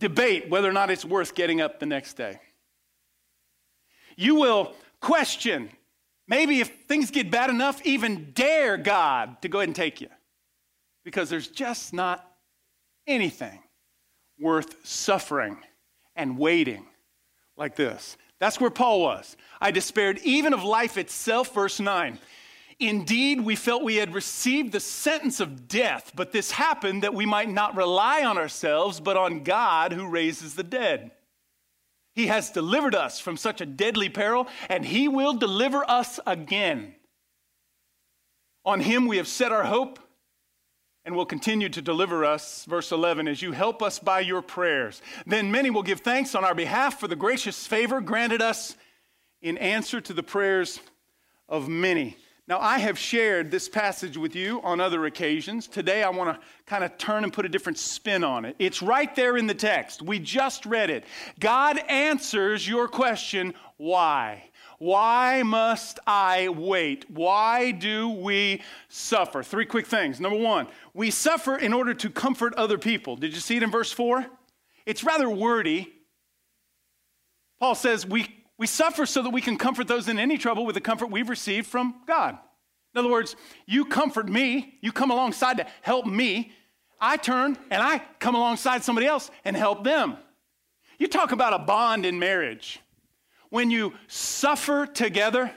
debate 0.00 0.50
whether 0.50 0.68
or 0.68 0.72
not 0.72 0.90
it's 0.90 1.04
worth 1.04 1.36
getting 1.36 1.60
up 1.60 1.78
the 1.78 1.86
next 1.86 2.14
day. 2.14 2.40
You 4.16 4.34
will 4.34 4.74
question 5.00 5.70
Maybe 6.26 6.60
if 6.60 6.86
things 6.88 7.10
get 7.10 7.30
bad 7.30 7.50
enough, 7.50 7.84
even 7.86 8.32
dare 8.32 8.76
God 8.76 9.40
to 9.42 9.48
go 9.48 9.58
ahead 9.58 9.68
and 9.68 9.76
take 9.76 10.00
you. 10.00 10.08
Because 11.04 11.28
there's 11.28 11.48
just 11.48 11.92
not 11.92 12.26
anything 13.06 13.60
worth 14.40 14.86
suffering 14.86 15.58
and 16.16 16.38
waiting 16.38 16.86
like 17.56 17.76
this. 17.76 18.16
That's 18.40 18.58
where 18.58 18.70
Paul 18.70 19.00
was. 19.00 19.36
I 19.60 19.70
despaired 19.70 20.18
even 20.24 20.54
of 20.54 20.64
life 20.64 20.96
itself, 20.96 21.54
verse 21.54 21.78
9. 21.78 22.18
Indeed, 22.80 23.40
we 23.40 23.56
felt 23.56 23.82
we 23.82 23.96
had 23.96 24.14
received 24.14 24.72
the 24.72 24.80
sentence 24.80 25.40
of 25.40 25.68
death, 25.68 26.12
but 26.14 26.32
this 26.32 26.50
happened 26.50 27.02
that 27.02 27.14
we 27.14 27.26
might 27.26 27.48
not 27.48 27.76
rely 27.76 28.24
on 28.24 28.38
ourselves, 28.38 29.00
but 29.00 29.16
on 29.16 29.44
God 29.44 29.92
who 29.92 30.08
raises 30.08 30.54
the 30.54 30.62
dead. 30.62 31.12
He 32.14 32.26
has 32.28 32.50
delivered 32.50 32.94
us 32.94 33.18
from 33.18 33.36
such 33.36 33.60
a 33.60 33.66
deadly 33.66 34.08
peril, 34.08 34.48
and 34.68 34.84
He 34.84 35.08
will 35.08 35.34
deliver 35.34 35.88
us 35.88 36.20
again. 36.26 36.94
On 38.64 38.80
Him 38.80 39.06
we 39.06 39.18
have 39.18 39.28
set 39.28 39.52
our 39.52 39.64
hope 39.64 39.98
and 41.04 41.14
will 41.14 41.26
continue 41.26 41.68
to 41.68 41.82
deliver 41.82 42.24
us. 42.24 42.64
Verse 42.64 42.90
11, 42.90 43.28
as 43.28 43.42
you 43.42 43.52
help 43.52 43.82
us 43.82 43.98
by 43.98 44.20
your 44.20 44.40
prayers. 44.40 45.02
Then 45.26 45.50
many 45.50 45.70
will 45.70 45.82
give 45.82 46.00
thanks 46.00 46.34
on 46.34 46.44
our 46.44 46.54
behalf 46.54 46.98
for 46.98 47.08
the 47.08 47.16
gracious 47.16 47.66
favor 47.66 48.00
granted 48.00 48.40
us 48.40 48.76
in 49.42 49.58
answer 49.58 50.00
to 50.00 50.14
the 50.14 50.22
prayers 50.22 50.80
of 51.48 51.68
many. 51.68 52.16
Now, 52.46 52.60
I 52.60 52.78
have 52.78 52.98
shared 52.98 53.50
this 53.50 53.70
passage 53.70 54.18
with 54.18 54.36
you 54.36 54.60
on 54.60 54.78
other 54.78 55.06
occasions. 55.06 55.66
Today, 55.66 56.02
I 56.02 56.10
want 56.10 56.38
to 56.38 56.46
kind 56.66 56.84
of 56.84 56.98
turn 56.98 57.24
and 57.24 57.32
put 57.32 57.46
a 57.46 57.48
different 57.48 57.78
spin 57.78 58.22
on 58.22 58.44
it. 58.44 58.54
It's 58.58 58.82
right 58.82 59.14
there 59.16 59.38
in 59.38 59.46
the 59.46 59.54
text. 59.54 60.02
We 60.02 60.18
just 60.18 60.66
read 60.66 60.90
it. 60.90 61.04
God 61.40 61.78
answers 61.88 62.68
your 62.68 62.86
question, 62.86 63.54
why? 63.78 64.50
Why 64.78 65.42
must 65.42 65.98
I 66.06 66.50
wait? 66.50 67.10
Why 67.10 67.70
do 67.70 68.10
we 68.10 68.60
suffer? 68.90 69.42
Three 69.42 69.64
quick 69.64 69.86
things. 69.86 70.20
Number 70.20 70.38
one, 70.38 70.66
we 70.92 71.10
suffer 71.10 71.56
in 71.56 71.72
order 71.72 71.94
to 71.94 72.10
comfort 72.10 72.52
other 72.56 72.76
people. 72.76 73.16
Did 73.16 73.32
you 73.32 73.40
see 73.40 73.56
it 73.56 73.62
in 73.62 73.70
verse 73.70 73.90
4? 73.90 74.26
It's 74.84 75.02
rather 75.02 75.30
wordy. 75.30 75.90
Paul 77.58 77.74
says, 77.74 78.04
We 78.04 78.43
we 78.58 78.66
suffer 78.66 79.06
so 79.06 79.22
that 79.22 79.30
we 79.30 79.40
can 79.40 79.56
comfort 79.56 79.88
those 79.88 80.08
in 80.08 80.18
any 80.18 80.38
trouble 80.38 80.64
with 80.64 80.74
the 80.74 80.80
comfort 80.80 81.10
we've 81.10 81.28
received 81.28 81.66
from 81.66 81.94
God. 82.06 82.38
In 82.94 82.98
other 82.98 83.10
words, 83.10 83.34
you 83.66 83.84
comfort 83.84 84.28
me, 84.28 84.78
you 84.80 84.92
come 84.92 85.10
alongside 85.10 85.56
to 85.56 85.66
help 85.82 86.06
me. 86.06 86.52
I 87.00 87.16
turn 87.16 87.58
and 87.70 87.82
I 87.82 88.02
come 88.20 88.36
alongside 88.36 88.84
somebody 88.84 89.06
else 89.06 89.30
and 89.44 89.56
help 89.56 89.82
them. 89.82 90.16
You 90.98 91.08
talk 91.08 91.32
about 91.32 91.52
a 91.52 91.58
bond 91.58 92.06
in 92.06 92.20
marriage. 92.20 92.78
When 93.50 93.70
you 93.70 93.94
suffer 94.06 94.86
together, 94.86 95.50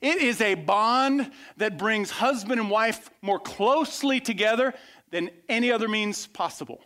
it 0.00 0.22
is 0.22 0.40
a 0.40 0.54
bond 0.54 1.30
that 1.58 1.76
brings 1.76 2.10
husband 2.10 2.60
and 2.60 2.70
wife 2.70 3.10
more 3.20 3.38
closely 3.38 4.20
together 4.20 4.72
than 5.10 5.30
any 5.48 5.70
other 5.70 5.88
means 5.88 6.26
possible. 6.26 6.80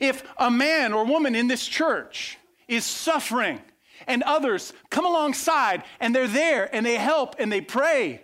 If 0.00 0.22
a 0.38 0.50
man 0.50 0.92
or 0.92 1.04
woman 1.04 1.34
in 1.34 1.48
this 1.48 1.66
church 1.66 2.38
is 2.68 2.84
suffering, 2.84 3.60
and 4.06 4.22
others 4.22 4.72
come 4.90 5.06
alongside 5.06 5.84
and 6.00 6.14
they're 6.14 6.28
there 6.28 6.74
and 6.74 6.84
they 6.84 6.96
help 6.96 7.36
and 7.38 7.50
they 7.52 7.60
pray 7.60 8.20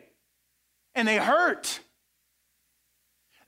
and 0.95 1.07
they 1.07 1.17
hurt. 1.17 1.81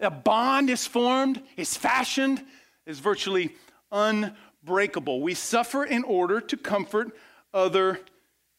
A 0.01 0.11
bond 0.11 0.71
is 0.71 0.87
formed, 0.87 1.43
is 1.57 1.77
fashioned, 1.77 2.45
is 2.87 3.01
virtually 3.01 3.55
unbreakable. 3.91 5.21
We 5.21 5.35
suffer 5.35 5.85
in 5.85 6.05
order 6.05 6.41
to 6.41 6.57
comfort 6.57 7.17
other 7.53 8.01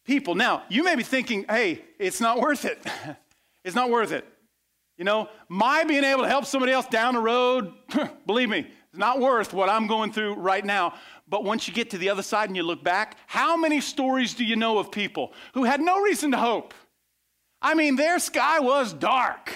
people. 0.04 0.34
Now, 0.34 0.64
you 0.68 0.84
may 0.84 0.96
be 0.96 1.02
thinking, 1.02 1.46
hey, 1.48 1.82
it's 1.98 2.20
not 2.20 2.40
worth 2.40 2.64
it. 2.64 2.78
it's 3.64 3.74
not 3.74 3.90
worth 3.90 4.12
it. 4.12 4.26
You 4.98 5.04
know, 5.04 5.30
my 5.48 5.84
being 5.84 6.04
able 6.04 6.24
to 6.24 6.28
help 6.28 6.44
somebody 6.44 6.72
else 6.72 6.86
down 6.86 7.14
the 7.14 7.20
road, 7.20 7.72
believe 8.26 8.50
me, 8.50 8.58
it's 8.90 8.98
not 8.98 9.18
worth 9.18 9.54
what 9.54 9.70
I'm 9.70 9.86
going 9.86 10.12
through 10.12 10.34
right 10.34 10.64
now. 10.64 10.94
But 11.30 11.44
once 11.44 11.68
you 11.68 11.72
get 11.72 11.90
to 11.90 11.98
the 11.98 12.10
other 12.10 12.22
side 12.22 12.48
and 12.48 12.56
you 12.56 12.64
look 12.64 12.82
back, 12.82 13.16
how 13.28 13.56
many 13.56 13.80
stories 13.80 14.34
do 14.34 14.44
you 14.44 14.56
know 14.56 14.78
of 14.78 14.90
people 14.90 15.32
who 15.54 15.62
had 15.62 15.80
no 15.80 16.02
reason 16.02 16.32
to 16.32 16.36
hope? 16.36 16.74
I 17.62 17.74
mean, 17.74 17.94
their 17.94 18.18
sky 18.18 18.58
was 18.58 18.92
dark, 18.92 19.52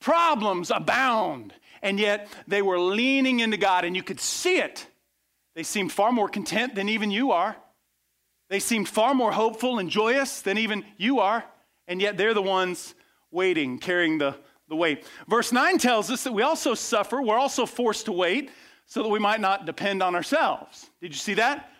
problems 0.00 0.70
abound, 0.70 1.52
and 1.82 2.00
yet 2.00 2.26
they 2.48 2.62
were 2.62 2.80
leaning 2.80 3.40
into 3.40 3.58
God, 3.58 3.84
and 3.84 3.94
you 3.94 4.02
could 4.02 4.20
see 4.20 4.58
it. 4.58 4.86
They 5.54 5.62
seemed 5.62 5.92
far 5.92 6.10
more 6.10 6.28
content 6.28 6.74
than 6.74 6.88
even 6.88 7.10
you 7.10 7.32
are. 7.32 7.54
They 8.48 8.60
seemed 8.60 8.88
far 8.88 9.14
more 9.14 9.32
hopeful 9.32 9.78
and 9.78 9.90
joyous 9.90 10.40
than 10.40 10.56
even 10.56 10.86
you 10.96 11.20
are, 11.20 11.44
and 11.86 12.00
yet 12.00 12.16
they're 12.16 12.34
the 12.34 12.40
ones 12.40 12.94
waiting, 13.30 13.78
carrying 13.78 14.16
the, 14.16 14.36
the 14.68 14.76
weight. 14.76 15.04
Verse 15.28 15.52
9 15.52 15.76
tells 15.76 16.10
us 16.10 16.24
that 16.24 16.32
we 16.32 16.42
also 16.42 16.72
suffer, 16.72 17.20
we're 17.20 17.38
also 17.38 17.66
forced 17.66 18.06
to 18.06 18.12
wait 18.12 18.50
so 18.86 19.02
that 19.02 19.08
we 19.08 19.18
might 19.18 19.40
not 19.40 19.66
depend 19.66 20.02
on 20.02 20.14
ourselves. 20.14 20.90
Did 21.00 21.12
you 21.12 21.18
see 21.18 21.34
that? 21.34 21.70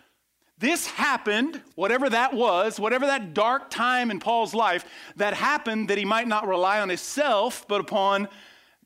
This 0.57 0.87
happened, 0.87 1.61
whatever 1.75 2.09
that 2.09 2.33
was, 2.33 2.79
whatever 2.79 3.05
that 3.07 3.33
dark 3.33 3.69
time 3.69 4.11
in 4.11 4.19
Paul's 4.19 4.53
life, 4.53 4.85
that 5.17 5.33
happened 5.33 5.89
that 5.89 5.97
he 5.97 6.05
might 6.05 6.27
not 6.27 6.47
rely 6.47 6.79
on 6.79 6.89
himself, 6.89 7.67
but 7.67 7.81
upon 7.81 8.29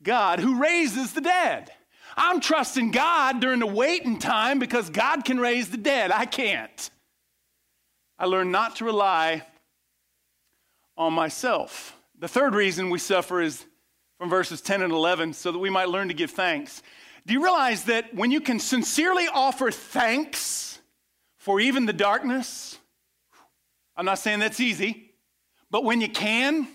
God 0.02 0.40
who 0.40 0.60
raises 0.60 1.12
the 1.12 1.20
dead. 1.20 1.70
I'm 2.16 2.40
trusting 2.40 2.90
God 2.90 3.40
during 3.40 3.60
the 3.60 3.66
waiting 3.66 4.18
time 4.18 4.58
because 4.58 4.90
God 4.90 5.24
can 5.24 5.38
raise 5.38 5.68
the 5.68 5.76
dead. 5.76 6.10
I 6.10 6.24
can't. 6.24 6.90
I 8.18 8.24
learned 8.24 8.50
not 8.50 8.76
to 8.76 8.84
rely 8.84 9.46
on 10.96 11.12
myself. 11.12 11.96
The 12.18 12.26
third 12.26 12.54
reason 12.54 12.90
we 12.90 12.98
suffer 12.98 13.40
is 13.40 13.64
from 14.18 14.28
verses 14.28 14.60
10 14.60 14.82
and 14.82 14.92
11, 14.92 15.32
so 15.34 15.52
that 15.52 15.58
we 15.60 15.70
might 15.70 15.88
learn 15.88 16.08
to 16.08 16.14
give 16.14 16.32
thanks. 16.32 16.82
Do 17.28 17.34
you 17.34 17.44
realize 17.44 17.84
that 17.84 18.14
when 18.14 18.30
you 18.30 18.40
can 18.40 18.58
sincerely 18.58 19.28
offer 19.30 19.70
thanks 19.70 20.78
for 21.36 21.60
even 21.60 21.84
the 21.84 21.92
darkness, 21.92 22.78
I'm 23.94 24.06
not 24.06 24.18
saying 24.18 24.38
that's 24.38 24.60
easy, 24.60 25.12
but 25.70 25.84
when 25.84 26.00
you 26.00 26.08
can, 26.08 26.66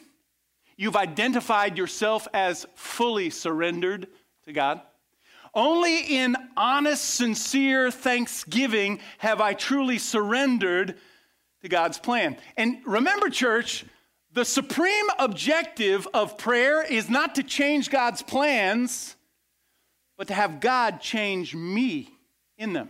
you've 0.78 0.96
identified 0.96 1.76
yourself 1.76 2.28
as 2.36 2.68
fully 2.76 3.32
surrendered 3.32 4.06
to 4.46 4.54
God? 4.54 4.82
Only 5.56 6.02
in 6.02 6.36
honest, 6.56 7.04
sincere 7.04 7.90
thanksgiving 7.90 9.00
have 9.18 9.42
I 9.42 9.56
truly 9.56 9.98
surrendered 9.98 11.00
to 11.64 11.68
God's 11.68 11.98
plan. 11.98 12.38
And 12.58 12.78
remember, 12.86 13.32
church, 13.32 13.86
The 14.34 14.46
supreme 14.46 15.06
objective 15.20 16.08
of 16.12 16.40
prayer 16.40 16.84
is 16.84 17.08
not 17.08 17.36
to 17.36 17.44
change 17.44 17.92
God's 17.92 18.24
plans, 18.24 19.16
but 20.24 20.30
to 20.30 20.36
have 20.36 20.62
God 20.62 21.02
change 21.02 21.54
me 21.54 22.10
in 22.58 22.72
them. 22.72 22.90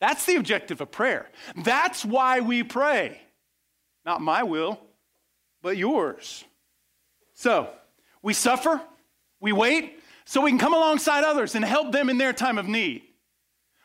That's 0.00 0.24
the 0.24 0.36
objective 0.36 0.80
of 0.80 0.90
prayer. 0.90 1.28
That's 1.54 2.06
why 2.06 2.40
we 2.40 2.62
pray. 2.62 3.20
Not 4.06 4.22
my 4.22 4.44
will, 4.44 4.80
but 5.60 5.76
yours. 5.76 6.42
So, 7.34 7.68
we 8.22 8.32
suffer, 8.32 8.80
we 9.40 9.52
wait, 9.52 10.00
so 10.24 10.40
we 10.40 10.50
can 10.50 10.58
come 10.58 10.72
alongside 10.72 11.22
others 11.22 11.54
and 11.54 11.62
help 11.62 11.92
them 11.92 12.08
in 12.08 12.16
their 12.16 12.32
time 12.32 12.56
of 12.56 12.66
need. 12.66 13.02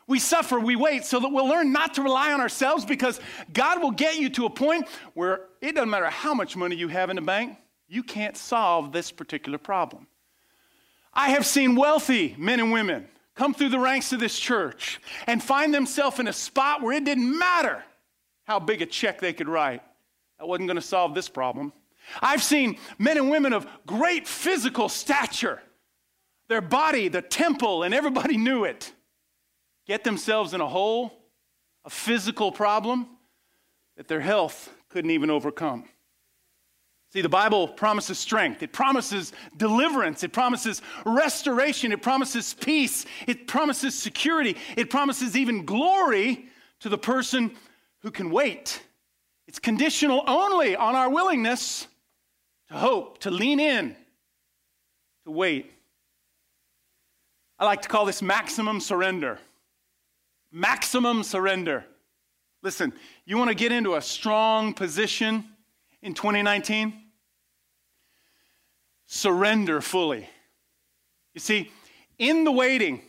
We 0.06 0.18
suffer, 0.18 0.58
we 0.58 0.74
wait, 0.74 1.04
so 1.04 1.20
that 1.20 1.28
we'll 1.28 1.46
learn 1.46 1.70
not 1.70 1.92
to 1.96 2.02
rely 2.02 2.32
on 2.32 2.40
ourselves 2.40 2.86
because 2.86 3.20
God 3.52 3.82
will 3.82 3.90
get 3.90 4.16
you 4.16 4.30
to 4.30 4.46
a 4.46 4.50
point 4.50 4.88
where 5.12 5.48
it 5.60 5.74
doesn't 5.74 5.90
matter 5.90 6.08
how 6.08 6.32
much 6.32 6.56
money 6.56 6.76
you 6.76 6.88
have 6.88 7.10
in 7.10 7.16
the 7.16 7.22
bank, 7.22 7.58
you 7.88 8.02
can't 8.02 8.38
solve 8.38 8.90
this 8.90 9.12
particular 9.12 9.58
problem. 9.58 10.06
I 11.14 11.30
have 11.30 11.46
seen 11.46 11.76
wealthy 11.76 12.34
men 12.38 12.60
and 12.60 12.72
women 12.72 13.08
come 13.34 13.54
through 13.54 13.70
the 13.70 13.78
ranks 13.78 14.12
of 14.12 14.20
this 14.20 14.38
church 14.38 15.00
and 15.26 15.42
find 15.42 15.72
themselves 15.72 16.18
in 16.18 16.28
a 16.28 16.32
spot 16.32 16.82
where 16.82 16.96
it 16.96 17.04
didn't 17.04 17.38
matter 17.38 17.82
how 18.44 18.58
big 18.58 18.82
a 18.82 18.86
check 18.86 19.20
they 19.20 19.32
could 19.32 19.48
write. 19.48 19.82
That 20.38 20.46
wasn't 20.46 20.68
going 20.68 20.76
to 20.76 20.82
solve 20.82 21.14
this 21.14 21.28
problem. 21.28 21.72
I've 22.20 22.42
seen 22.42 22.76
men 22.98 23.16
and 23.16 23.30
women 23.30 23.52
of 23.52 23.66
great 23.86 24.26
physical 24.28 24.88
stature, 24.88 25.62
their 26.48 26.60
body, 26.60 27.08
the 27.08 27.22
temple, 27.22 27.82
and 27.82 27.94
everybody 27.94 28.36
knew 28.36 28.64
it 28.64 28.92
get 29.86 30.02
themselves 30.02 30.54
in 30.54 30.60
a 30.60 30.66
hole, 30.66 31.12
a 31.84 31.90
physical 31.90 32.50
problem 32.50 33.06
that 33.96 34.08
their 34.08 34.20
health 34.20 34.72
couldn't 34.88 35.10
even 35.10 35.30
overcome. 35.30 35.84
See, 37.14 37.22
the 37.22 37.28
Bible 37.28 37.68
promises 37.68 38.18
strength. 38.18 38.62
It 38.62 38.72
promises 38.72 39.32
deliverance. 39.56 40.24
It 40.24 40.32
promises 40.32 40.82
restoration. 41.06 41.92
It 41.92 42.02
promises 42.02 42.54
peace. 42.54 43.06
It 43.28 43.46
promises 43.46 43.96
security. 43.96 44.56
It 44.76 44.90
promises 44.90 45.36
even 45.36 45.64
glory 45.64 46.46
to 46.80 46.88
the 46.88 46.98
person 46.98 47.52
who 48.00 48.10
can 48.10 48.30
wait. 48.30 48.82
It's 49.46 49.60
conditional 49.60 50.24
only 50.26 50.74
on 50.74 50.96
our 50.96 51.08
willingness 51.08 51.86
to 52.68 52.74
hope, 52.74 53.18
to 53.20 53.30
lean 53.30 53.60
in, 53.60 53.94
to 55.24 55.30
wait. 55.30 55.72
I 57.58 57.64
like 57.64 57.82
to 57.82 57.88
call 57.88 58.04
this 58.04 58.20
maximum 58.20 58.80
surrender 58.80 59.38
maximum 60.54 61.24
surrender. 61.24 61.84
Listen, 62.62 62.92
you 63.26 63.36
want 63.36 63.48
to 63.48 63.54
get 63.54 63.72
into 63.72 63.96
a 63.96 64.00
strong 64.00 64.72
position 64.72 65.44
in 66.00 66.14
2019? 66.14 67.03
Surrender 69.14 69.80
fully. 69.80 70.28
You 71.34 71.40
see, 71.40 71.70
in 72.18 72.44
the 72.44 72.52
waiting, 72.52 73.02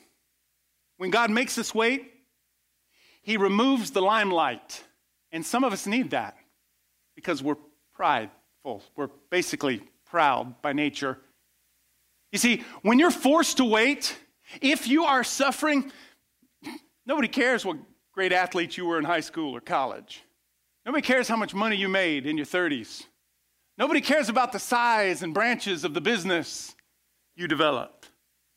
when 0.97 1.09
God 1.09 1.31
makes 1.31 1.57
us 1.57 1.73
wait, 1.73 2.11
He 3.21 3.37
removes 3.37 3.91
the 3.91 4.01
limelight. 4.01 4.83
And 5.31 5.45
some 5.45 5.63
of 5.63 5.73
us 5.73 5.85
need 5.87 6.11
that 6.11 6.37
because 7.15 7.43
we're 7.43 7.57
prideful. 7.93 8.83
We're 8.95 9.09
basically 9.29 9.81
proud 10.05 10.61
by 10.61 10.73
nature. 10.73 11.17
You 12.31 12.39
see, 12.39 12.63
when 12.81 12.99
you're 12.99 13.11
forced 13.11 13.57
to 13.57 13.65
wait, 13.65 14.17
if 14.61 14.87
you 14.87 15.05
are 15.05 15.23
suffering, 15.23 15.91
Nobody 17.05 17.27
cares 17.27 17.63
what 17.63 17.77
great 18.13 18.31
athlete 18.31 18.77
you 18.77 18.85
were 18.85 18.97
in 18.97 19.05
high 19.05 19.19
school 19.19 19.55
or 19.55 19.61
college. 19.61 20.23
Nobody 20.85 21.01
cares 21.01 21.27
how 21.27 21.35
much 21.35 21.53
money 21.53 21.75
you 21.75 21.87
made 21.87 22.25
in 22.25 22.37
your 22.37 22.45
30s. 22.45 23.05
Nobody 23.77 24.01
cares 24.01 24.29
about 24.29 24.51
the 24.51 24.59
size 24.59 25.21
and 25.21 25.33
branches 25.33 25.83
of 25.83 25.93
the 25.93 26.01
business 26.01 26.75
you 27.35 27.47
developed. 27.47 28.09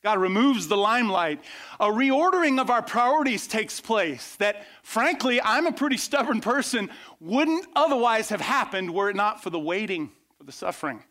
God 0.04 0.18
removes 0.20 0.68
the 0.68 0.76
limelight. 0.76 1.42
A 1.81 1.87
reordering 1.87 2.61
of 2.61 2.70
our 2.70 2.83
priorities 2.83 3.48
takes 3.48 3.81
place 3.81 4.37
that, 4.37 4.64
frankly, 4.83 5.40
I'm 5.42 5.66
a 5.66 5.72
pretty 5.72 5.96
stubborn 5.96 6.40
person, 6.40 6.88
wouldn't 7.18 7.66
otherwise 7.74 8.28
have 8.28 8.40
happened 8.40 8.94
were 8.94 9.11
it 9.11 9.16
not 9.16 9.42
for 9.42 9.50
the 9.50 9.59
waiting, 9.59 10.12
for 10.37 10.44
the 10.44 10.52
suffering. 10.52 11.02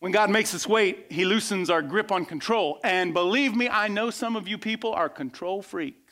When 0.00 0.12
God 0.12 0.30
makes 0.30 0.54
us 0.54 0.66
wait, 0.66 1.06
He 1.10 1.26
loosens 1.26 1.68
our 1.68 1.82
grip 1.82 2.10
on 2.10 2.24
control. 2.24 2.80
And 2.82 3.12
believe 3.12 3.54
me, 3.54 3.68
I 3.68 3.88
know 3.88 4.08
some 4.08 4.34
of 4.34 4.48
you 4.48 4.56
people 4.56 4.92
are 4.94 5.10
control 5.10 5.60
freaks 5.60 6.08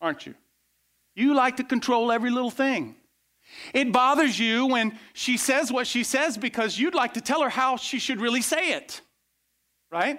aren't 0.00 0.26
you? 0.26 0.34
You 1.14 1.34
like 1.34 1.56
to 1.56 1.64
control 1.64 2.12
every 2.12 2.30
little 2.30 2.50
thing. 2.50 2.96
It 3.72 3.92
bothers 3.92 4.38
you 4.38 4.66
when 4.66 4.98
she 5.12 5.36
says 5.36 5.72
what 5.72 5.86
she 5.86 6.04
says 6.04 6.36
because 6.36 6.78
you'd 6.78 6.94
like 6.94 7.14
to 7.14 7.20
tell 7.20 7.42
her 7.42 7.48
how 7.48 7.76
she 7.76 7.98
should 7.98 8.20
really 8.20 8.42
say 8.42 8.72
it, 8.72 9.00
right? 9.90 10.18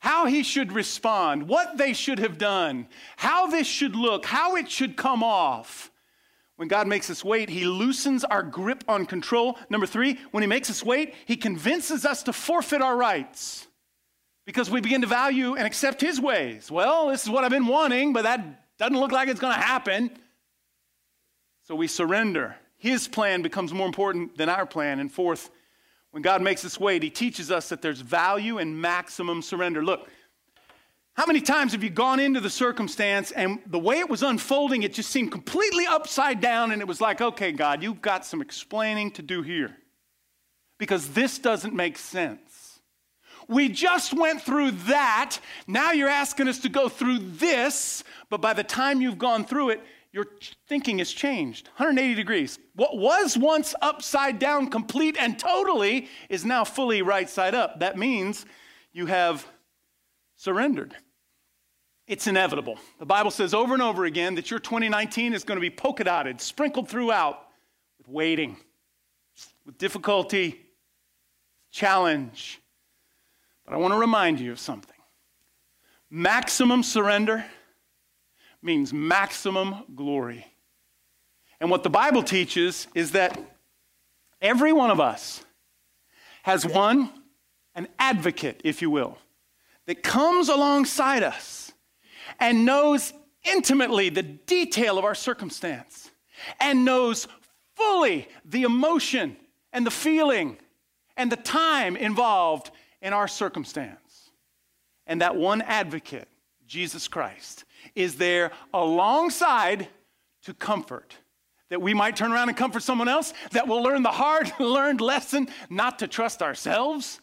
How 0.00 0.26
he 0.26 0.42
should 0.42 0.72
respond, 0.72 1.48
what 1.48 1.76
they 1.78 1.92
should 1.92 2.18
have 2.18 2.38
done, 2.38 2.88
how 3.16 3.46
this 3.46 3.66
should 3.66 3.94
look, 3.94 4.26
how 4.26 4.56
it 4.56 4.70
should 4.70 4.96
come 4.96 5.22
off. 5.22 5.90
When 6.56 6.68
God 6.68 6.86
makes 6.86 7.10
us 7.10 7.24
wait, 7.24 7.48
He 7.48 7.64
loosens 7.64 8.24
our 8.24 8.42
grip 8.42 8.84
on 8.86 9.06
control. 9.06 9.58
Number 9.68 9.86
three, 9.86 10.18
when 10.30 10.42
He 10.42 10.46
makes 10.46 10.70
us 10.70 10.84
wait, 10.84 11.14
He 11.26 11.36
convinces 11.36 12.04
us 12.04 12.22
to 12.24 12.32
forfeit 12.32 12.82
our 12.82 12.96
rights 12.96 13.66
because 14.44 14.70
we 14.70 14.80
begin 14.80 15.00
to 15.00 15.06
value 15.06 15.54
and 15.54 15.66
accept 15.66 16.00
His 16.00 16.20
ways. 16.20 16.70
Well, 16.70 17.08
this 17.08 17.24
is 17.24 17.30
what 17.30 17.42
I've 17.42 17.50
been 17.50 17.66
wanting, 17.66 18.12
but 18.12 18.22
that 18.22 18.76
doesn't 18.78 18.98
look 18.98 19.12
like 19.12 19.28
it's 19.28 19.40
going 19.40 19.54
to 19.54 19.60
happen. 19.60 20.10
So 21.62 21.74
we 21.74 21.86
surrender. 21.86 22.56
His 22.76 23.06
plan 23.06 23.42
becomes 23.42 23.72
more 23.72 23.86
important 23.86 24.36
than 24.36 24.48
our 24.48 24.66
plan. 24.66 24.98
And 24.98 25.10
fourth, 25.10 25.50
when 26.10 26.22
God 26.22 26.42
makes 26.42 26.64
us 26.64 26.78
wait, 26.78 27.02
He 27.02 27.10
teaches 27.10 27.50
us 27.50 27.68
that 27.68 27.82
there's 27.82 28.00
value 28.00 28.58
in 28.58 28.80
maximum 28.80 29.42
surrender. 29.42 29.84
Look, 29.84 30.08
how 31.14 31.26
many 31.26 31.40
times 31.40 31.72
have 31.72 31.84
you 31.84 31.90
gone 31.90 32.20
into 32.20 32.40
the 32.40 32.50
circumstance 32.50 33.32
and 33.32 33.60
the 33.66 33.78
way 33.78 33.98
it 33.98 34.08
was 34.08 34.22
unfolding, 34.22 34.82
it 34.82 34.94
just 34.94 35.10
seemed 35.10 35.30
completely 35.30 35.86
upside 35.86 36.40
down, 36.40 36.72
and 36.72 36.80
it 36.80 36.88
was 36.88 37.00
like, 37.00 37.20
okay, 37.20 37.52
God, 37.52 37.82
you've 37.82 38.00
got 38.00 38.24
some 38.24 38.40
explaining 38.40 39.10
to 39.12 39.22
do 39.22 39.42
here 39.42 39.76
because 40.78 41.10
this 41.10 41.38
doesn't 41.38 41.74
make 41.74 41.98
sense. 41.98 42.80
We 43.46 43.68
just 43.68 44.14
went 44.14 44.40
through 44.40 44.70
that. 44.70 45.38
Now 45.66 45.92
you're 45.92 46.08
asking 46.08 46.48
us 46.48 46.60
to 46.60 46.68
go 46.68 46.88
through 46.88 47.18
this, 47.18 48.02
but 48.30 48.40
by 48.40 48.54
the 48.54 48.64
time 48.64 49.00
you've 49.00 49.18
gone 49.18 49.44
through 49.44 49.70
it, 49.70 49.82
your 50.12 50.26
thinking 50.68 50.98
has 50.98 51.10
changed 51.10 51.68
180 51.68 52.14
degrees. 52.14 52.58
What 52.74 52.98
was 52.98 53.36
once 53.36 53.74
upside 53.80 54.38
down, 54.38 54.68
complete 54.68 55.16
and 55.18 55.38
totally, 55.38 56.08
is 56.28 56.44
now 56.44 56.64
fully 56.64 57.00
right 57.00 57.28
side 57.28 57.54
up. 57.54 57.80
That 57.80 57.96
means 57.96 58.44
you 58.92 59.06
have 59.06 59.46
surrendered. 60.36 60.94
It's 62.06 62.26
inevitable. 62.26 62.78
The 62.98 63.06
Bible 63.06 63.30
says 63.30 63.54
over 63.54 63.72
and 63.72 63.82
over 63.82 64.04
again 64.04 64.34
that 64.34 64.50
your 64.50 64.60
2019 64.60 65.32
is 65.32 65.44
going 65.44 65.56
to 65.56 65.62
be 65.62 65.70
polka 65.70 66.04
dotted, 66.04 66.40
sprinkled 66.40 66.88
throughout 66.88 67.46
with 67.96 68.08
waiting, 68.08 68.56
with 69.64 69.78
difficulty, 69.78 70.60
challenge, 71.70 72.60
but 73.64 73.72
I 73.72 73.78
want 73.78 73.94
to 73.94 73.98
remind 73.98 74.40
you 74.40 74.52
of 74.52 74.58
something. 74.58 74.96
Maximum 76.10 76.82
surrender 76.82 77.44
means 78.62 78.92
maximum 78.92 79.84
glory. 79.94 80.46
And 81.60 81.70
what 81.70 81.82
the 81.82 81.90
Bible 81.90 82.22
teaches 82.22 82.86
is 82.94 83.12
that 83.12 83.38
every 84.40 84.72
one 84.72 84.90
of 84.90 85.00
us 85.00 85.44
has 86.42 86.66
one, 86.66 87.10
an 87.74 87.88
advocate, 87.98 88.60
if 88.64 88.82
you 88.82 88.90
will, 88.90 89.18
that 89.86 90.02
comes 90.02 90.48
alongside 90.48 91.22
us 91.22 91.72
and 92.38 92.64
knows 92.64 93.12
intimately 93.44 94.08
the 94.08 94.22
detail 94.22 94.98
of 94.98 95.04
our 95.04 95.14
circumstance 95.14 96.10
and 96.60 96.84
knows 96.84 97.28
fully 97.76 98.28
the 98.44 98.62
emotion 98.62 99.36
and 99.72 99.86
the 99.86 99.90
feeling 99.90 100.56
and 101.16 101.30
the 101.30 101.36
time 101.36 101.96
involved 101.96 102.70
in 103.00 103.12
our 103.12 103.28
circumstance. 103.28 104.30
And 105.06 105.20
that 105.20 105.36
one 105.36 105.62
advocate, 105.62 106.28
Jesus 106.66 107.08
Christ, 107.08 107.64
is 107.94 108.16
there 108.16 108.52
alongside 108.72 109.88
to 110.44 110.54
comfort. 110.54 111.16
That 111.70 111.80
we 111.80 111.94
might 111.94 112.16
turn 112.16 112.32
around 112.32 112.48
and 112.48 112.56
comfort 112.56 112.82
someone 112.82 113.08
else, 113.08 113.32
that 113.52 113.66
we'll 113.66 113.82
learn 113.82 114.02
the 114.02 114.10
hard 114.10 114.52
learned 114.60 115.00
lesson 115.00 115.48
not 115.70 116.00
to 116.00 116.08
trust 116.08 116.42
ourselves, 116.42 117.20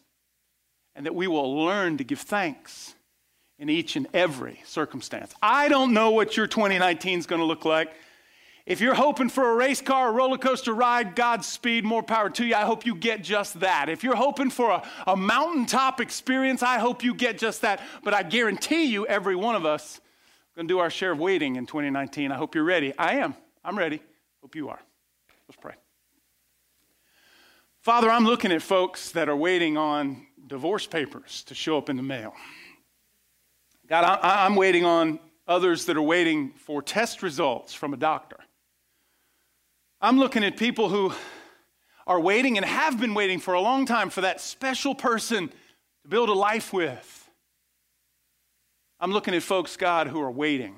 and 0.96 1.06
that 1.06 1.14
we 1.14 1.28
will 1.28 1.66
learn 1.66 1.98
to 1.98 2.04
give 2.04 2.20
thanks 2.20 2.96
in 3.60 3.70
each 3.70 3.96
and 3.96 4.08
every 4.14 4.62
circumstance. 4.66 5.34
I 5.42 5.68
don't 5.68 5.94
know 5.94 6.12
what 6.12 6.36
your 6.36 6.48
2019 6.48 7.20
is 7.20 7.26
going 7.26 7.42
to 7.42 7.46
look 7.46 7.66
like. 7.66 7.94
If 8.66 8.82
you're 8.82 8.94
hoping 8.94 9.30
for 9.30 9.52
a 9.52 9.56
race 9.56 9.82
car, 9.82 10.10
a 10.10 10.12
roller 10.12 10.38
coaster 10.38 10.74
ride, 10.74 11.16
Godspeed, 11.16 11.84
more 11.84 12.04
power 12.04 12.30
to 12.30 12.46
you. 12.46 12.56
I 12.56 12.62
hope 12.62 12.86
you 12.86 12.96
get 12.96 13.24
just 13.24 13.60
that. 13.62 13.90
If 13.90 14.04
you're 14.04 14.16
hoping 14.16 14.52
for 14.52 14.70
a, 14.70 14.84
a 15.08 15.16
mountaintop 15.16 16.00
experience, 16.00 16.62
I 16.62 16.78
hope 16.78 17.04
you 17.04 17.14
get 17.14 17.38
just 17.38 17.62
that. 17.62 17.82
But 18.04 18.14
I 18.14 18.24
guarantee 18.24 18.86
you, 18.86 19.08
every 19.08 19.36
one 19.36 19.56
of 19.56 19.66
us 19.66 20.00
going 20.60 20.68
to 20.68 20.74
do 20.74 20.80
our 20.80 20.90
share 20.90 21.14
of 21.14 21.20
waiting 21.20 21.56
in 21.56 21.66
2019. 21.66 22.34
I 22.34 22.36
hope 22.36 22.54
you're 22.54 22.66
ready. 22.66 22.94
I 22.98 23.14
am. 23.14 23.34
I'm 23.64 23.78
ready. 23.78 24.02
Hope 24.42 24.58
you 24.58 24.68
are. 24.68 24.80
Let's 25.48 25.58
pray. 25.58 25.76
Father, 27.80 28.10
I'm 28.10 28.26
looking 28.26 28.52
at 28.52 28.62
folks 28.62 29.12
that 29.12 29.30
are 29.30 29.38
waiting 29.38 29.78
on 29.78 30.28
divorce 30.48 30.86
papers 30.86 31.44
to 31.44 31.56
show 31.56 31.78
up 31.78 31.90
in 31.90 31.96
the 31.96 32.04
mail. 32.04 32.34
God, 33.88 34.20
I, 34.22 34.46
am 34.46 34.58
waiting 34.58 34.84
on 34.84 35.22
others 35.48 35.86
that 35.86 35.96
are 35.96 36.02
waiting 36.02 36.52
for 36.58 36.82
test 36.82 37.24
results 37.24 37.74
from 37.74 37.94
a 37.94 37.98
doctor. 37.98 38.40
I'm 40.02 40.20
looking 40.20 40.44
at 40.44 40.58
people 40.58 40.90
who 40.90 41.14
are 42.06 42.20
waiting 42.20 42.58
and 42.58 42.66
have 42.66 43.00
been 43.00 43.14
waiting 43.14 43.40
for 43.40 43.54
a 43.54 43.62
long 43.62 43.86
time 43.86 44.10
for 44.10 44.20
that 44.22 44.42
special 44.42 44.94
person 44.94 45.48
to 45.48 46.10
build 46.10 46.28
a 46.28 46.34
life 46.34 46.74
with. 46.74 47.19
I'm 49.00 49.12
looking 49.12 49.34
at 49.34 49.44
folks, 49.44 49.78
God, 49.78 50.08
who 50.08 50.22
are 50.22 50.32
waiting. 50.32 50.76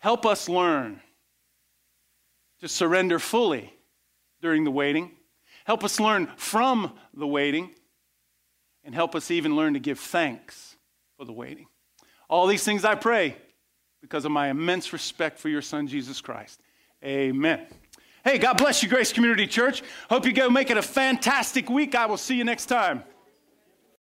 Help 0.00 0.26
us 0.26 0.48
learn 0.48 1.00
to 2.60 2.68
surrender 2.68 3.18
fully 3.18 3.72
during 4.40 4.64
the 4.64 4.70
waiting. 4.70 5.12
Help 5.64 5.84
us 5.84 6.00
learn 6.00 6.28
from 6.36 6.92
the 7.14 7.26
waiting. 7.26 7.70
And 8.84 8.94
help 8.94 9.14
us 9.14 9.30
even 9.30 9.54
learn 9.54 9.74
to 9.74 9.80
give 9.80 9.98
thanks 9.98 10.76
for 11.16 11.24
the 11.24 11.32
waiting. 11.32 11.66
All 12.30 12.46
these 12.46 12.64
things 12.64 12.84
I 12.84 12.94
pray 12.94 13.36
because 14.00 14.24
of 14.24 14.30
my 14.30 14.48
immense 14.48 14.92
respect 14.92 15.38
for 15.38 15.48
your 15.48 15.62
son, 15.62 15.86
Jesus 15.88 16.20
Christ. 16.20 16.60
Amen. 17.04 17.66
Hey, 18.24 18.38
God 18.38 18.56
bless 18.56 18.82
you, 18.82 18.88
Grace 18.88 19.12
Community 19.12 19.46
Church. 19.46 19.82
Hope 20.08 20.26
you 20.26 20.32
go 20.32 20.48
make 20.48 20.70
it 20.70 20.76
a 20.76 20.82
fantastic 20.82 21.68
week. 21.68 21.94
I 21.94 22.06
will 22.06 22.16
see 22.16 22.36
you 22.36 22.44
next 22.44 22.66
time. 22.66 23.02